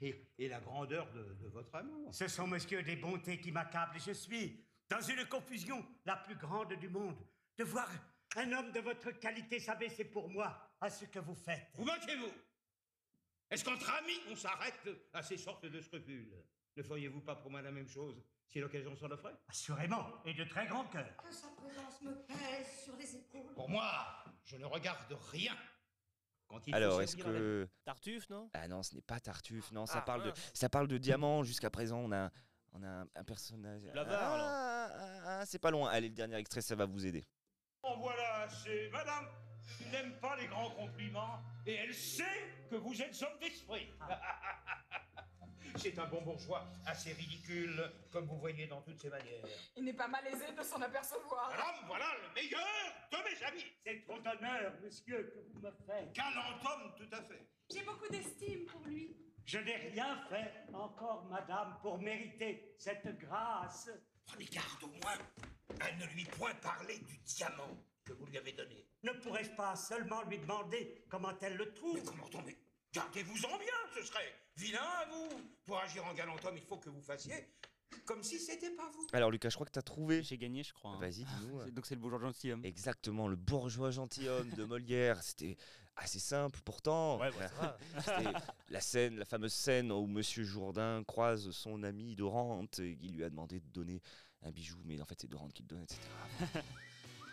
et- 0.00 0.28
et 0.38 0.48
la 0.48 0.58
grandeur 0.58 1.12
de, 1.12 1.34
de 1.34 1.46
votre 1.46 1.72
amour. 1.76 2.12
Ce 2.12 2.26
sont, 2.26 2.48
monsieur, 2.48 2.82
des 2.82 2.96
bontés 2.96 3.40
qui 3.40 3.52
m'accablent. 3.52 4.00
Je 4.00 4.10
suis 4.12 4.64
dans 4.88 5.00
une 5.00 5.24
confusion 5.26 5.86
la 6.04 6.16
plus 6.16 6.34
grande 6.34 6.72
du 6.74 6.88
monde. 6.88 7.16
De 7.56 7.62
voir 7.62 7.88
un 8.34 8.50
homme 8.52 8.72
de 8.72 8.80
votre 8.80 9.12
qualité 9.12 9.60
s'abaisser 9.60 10.04
pour 10.06 10.28
moi 10.28 10.58
à 10.80 10.90
ce 10.90 11.04
que 11.04 11.20
vous 11.20 11.36
faites. 11.36 11.68
Vous 11.74 11.84
moquez-vous? 11.84 12.32
Est-ce 13.48 13.64
qu'entre 13.64 13.88
amis, 13.94 14.18
on 14.28 14.34
s'arrête 14.34 14.88
à 15.12 15.22
ces 15.22 15.36
sortes 15.36 15.66
de 15.66 15.80
scrupules? 15.80 16.34
Ne 16.76 16.82
feriez-vous 16.82 17.20
pas 17.20 17.34
pour 17.36 17.50
moi 17.50 17.60
la 17.62 17.70
même 17.70 17.88
chose 17.88 18.22
si 18.46 18.60
l'occasion 18.60 18.94
s'en 18.96 19.10
offrait? 19.10 19.34
Assurément, 19.48 20.06
et 20.24 20.34
de 20.34 20.44
très 20.44 20.66
grand 20.66 20.84
cœur. 20.86 21.06
Que 21.22 21.30
sa 21.32 21.48
présence 21.48 22.00
me 22.02 22.12
pèse 22.26 22.84
sur 22.84 22.96
les 22.96 23.16
épaules. 23.16 23.54
Pour 23.54 23.68
moi, 23.68 24.24
je 24.44 24.56
ne 24.56 24.64
regarde 24.64 25.12
rien 25.30 25.56
Quand 26.48 26.66
il 26.66 26.74
Alors, 26.74 27.00
est-ce 27.02 27.16
la- 27.18 27.24
que. 27.24 27.68
Tartuffe, 27.84 28.28
non? 28.30 28.50
Ah 28.54 28.68
non, 28.68 28.82
ce 28.82 28.94
n'est 28.94 29.00
pas 29.02 29.20
Tartuffe, 29.20 29.70
non, 29.72 29.86
ça, 29.86 29.98
Ah, 29.98 30.02
parle 30.02 30.24
de, 30.24 30.32
ça 30.54 30.68
parle 30.68 30.88
de 30.88 30.98
diamants. 30.98 31.42
Jusqu'à 31.42 31.70
présent, 31.70 31.98
on 31.98 32.12
a, 32.12 32.30
on 32.72 32.82
a 32.82 32.88
un, 32.88 33.06
un 33.14 33.24
personnage. 33.24 33.82
Alors. 33.86 34.06
ah, 34.10 34.88
ah, 34.92 35.20
ah, 35.40 35.46
c'est 35.46 35.58
pas 35.58 35.70
loin. 35.70 35.88
Allez, 35.90 36.08
le 36.08 36.14
dernier 36.14 36.36
extrait, 36.36 36.60
ça 36.62 36.74
va 36.74 36.84
vous 36.86 37.06
aider. 37.06 37.26
En 37.82 37.96
voilà 37.98 38.42
assez. 38.42 38.88
Madame, 38.90 39.26
tu 39.78 39.88
n'aimes 39.88 40.18
pas 40.20 40.36
les 40.36 40.46
grands 40.46 40.70
compliments 40.70 41.42
et 41.66 41.74
elle 41.74 41.94
sait 41.94 42.24
que 42.70 42.76
vous 42.76 43.00
êtes 43.00 43.22
homme 43.22 43.38
d'esprit. 43.40 43.88
C'est 45.82 45.98
un 45.98 46.06
bon 46.06 46.22
bourgeois 46.22 46.64
assez 46.86 47.12
ridicule, 47.12 47.82
comme 48.12 48.26
vous 48.26 48.38
voyez 48.38 48.68
dans 48.68 48.80
toutes 48.82 49.00
ses 49.00 49.10
manières. 49.10 49.44
Il 49.76 49.82
n'est 49.82 49.92
pas 49.92 50.06
malaisé 50.06 50.52
de 50.56 50.62
s'en 50.62 50.80
apercevoir. 50.80 51.50
Madame, 51.50 51.86
voilà 51.88 52.06
le 52.22 52.40
meilleur 52.40 52.60
de 53.10 53.16
mes 53.16 53.44
amis. 53.44 53.64
C'est 53.84 54.00
trop 54.04 54.16
d'honneur, 54.20 54.74
monsieur, 54.80 55.24
que 55.34 55.40
vous 55.52 55.58
me 55.58 55.72
faites. 55.84 56.12
Galant 56.12 56.54
homme, 56.64 56.94
tout 56.96 57.08
à 57.10 57.20
fait. 57.22 57.48
J'ai 57.68 57.82
beaucoup 57.82 58.06
d'estime 58.08 58.64
pour 58.66 58.80
lui. 58.82 59.16
Je 59.44 59.58
n'ai 59.58 59.74
rien 59.74 60.24
fait 60.30 60.52
encore, 60.72 61.24
madame, 61.24 61.76
pour 61.82 61.98
mériter 61.98 62.76
cette 62.78 63.18
grâce. 63.18 63.90
Prenez 64.24 64.44
garde 64.44 64.84
au 64.84 64.92
moins 65.02 65.18
à 65.80 65.90
ne 65.96 66.06
lui 66.14 66.24
point 66.26 66.54
parler 66.62 66.98
du 66.98 67.18
diamant 67.18 67.76
que 68.04 68.12
vous 68.12 68.26
lui 68.26 68.38
avez 68.38 68.52
donné. 68.52 68.86
Ne 69.02 69.14
pourrais-je 69.14 69.50
pas 69.50 69.74
seulement 69.74 70.22
lui 70.22 70.38
demander 70.38 71.04
comment 71.08 71.36
elle 71.40 71.56
le 71.56 71.74
trouve? 71.74 71.94
Mais 71.96 72.04
comment 72.04 72.28
tomber? 72.28 72.56
Gardez-vous-en 72.92 73.58
bien, 73.58 73.74
ce 73.94 74.02
serait 74.02 74.34
vilain 74.56 74.80
à 74.82 75.06
vous. 75.06 75.28
Pour 75.64 75.78
agir 75.78 76.04
en 76.06 76.12
galant 76.14 76.36
homme, 76.44 76.56
il 76.56 76.62
faut 76.62 76.76
que 76.76 76.90
vous 76.90 77.00
fassiez 77.02 77.48
comme 78.06 78.22
si 78.22 78.38
c'était 78.38 78.70
pas 78.70 78.90
vous. 78.90 79.06
Alors, 79.12 79.30
Lucas, 79.30 79.50
je 79.50 79.54
crois 79.54 79.66
que 79.66 79.72
tu 79.72 79.78
as 79.78 79.82
trouvé. 79.82 80.22
J'ai 80.22 80.38
gagné, 80.38 80.62
je 80.62 80.72
crois. 80.72 80.92
hein. 80.92 80.98
Vas-y, 81.00 81.24
dis-nous. 81.24 81.70
Donc 81.72 81.86
c'est 81.86 81.94
le 81.94 82.00
bourgeois 82.00 82.20
gentilhomme. 82.20 82.64
Exactement, 82.64 83.28
le 83.28 83.36
bourgeois 83.36 83.90
gentilhomme 83.90 84.50
de 84.50 84.64
Molière. 84.64 85.22
C'était 85.22 85.56
assez 85.96 86.18
simple 86.18 86.60
pourtant. 86.64 87.18
Ouais, 87.20 87.30
bah. 87.60 87.78
C'était 88.04 88.32
la 88.70 88.80
scène, 88.80 89.16
la 89.16 89.24
fameuse 89.24 89.52
scène 89.52 89.92
où 89.92 90.06
Monsieur 90.06 90.42
Jourdain 90.44 91.04
croise 91.04 91.50
son 91.50 91.82
ami 91.82 92.16
Dorante 92.16 92.78
et 92.80 92.98
il 93.02 93.14
lui 93.14 93.24
a 93.24 93.30
demandé 93.30 93.60
de 93.60 93.68
donner 93.68 94.00
un 94.42 94.50
bijou, 94.50 94.78
mais 94.84 95.00
en 95.00 95.04
fait 95.04 95.20
c'est 95.20 95.28
Dorante 95.28 95.52
qui 95.52 95.62
le 95.62 95.68
donne, 95.68 95.82
etc. 95.82 96.00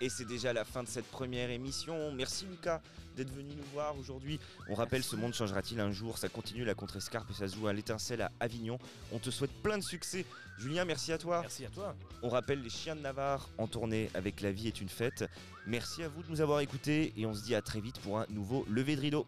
Et 0.02 0.08
c'est 0.08 0.26
déjà 0.26 0.54
la 0.54 0.64
fin 0.64 0.82
de 0.82 0.88
cette 0.88 1.08
première 1.08 1.50
émission. 1.50 2.14
Merci 2.14 2.46
Lucas 2.46 2.82
d'être 3.18 3.34
venu 3.34 3.54
nous 3.54 3.66
voir 3.74 3.98
aujourd'hui. 3.98 4.40
On 4.70 4.74
rappelle, 4.74 5.04
ce 5.04 5.18
monde 5.18 5.34
changera-t-il 5.34 5.78
un 5.82 5.92
jour? 5.92 6.18
Ça 6.18 6.30
continue 6.30 6.64
la 6.64 6.74
contre-escarpe 6.74 7.30
et 7.32 7.34
ça 7.34 7.50
se 7.50 7.56
joue 7.58 7.68
à 7.68 7.74
l'étincelle 7.74 8.22
à 8.22 8.32
Avignon. 8.40 8.80
On 9.12 9.20
te 9.20 9.30
souhaite 9.30 9.52
plein 9.62 9.78
de 9.78 9.84
succès. 9.84 10.26
Julien, 10.58 10.86
merci 10.86 11.12
à 11.12 11.18
toi. 11.18 11.42
Merci 11.42 11.66
à 11.66 11.70
toi. 11.70 11.96
On 12.22 12.30
rappelle 12.30 12.62
les 12.62 12.70
chiens 12.70 12.96
de 12.96 13.02
Navarre 13.02 13.50
en 13.58 13.68
tournée 13.68 14.10
avec 14.14 14.40
La 14.40 14.54
vie 14.54 14.68
est 14.68 14.80
une 14.80 14.88
fête. 14.88 15.26
Merci 15.68 16.02
à 16.04 16.08
vous 16.08 16.24
de 16.24 16.30
nous 16.30 16.40
avoir 16.40 16.62
écoutés 16.62 17.12
et 17.18 17.26
on 17.26 17.34
se 17.34 17.44
dit 17.44 17.56
à 17.56 17.62
très 17.62 17.82
vite 17.82 18.00
pour 18.00 18.20
un 18.20 18.26
nouveau 18.30 18.66
lever 18.70 18.96
de 18.96 19.02
rideau. 19.02 19.26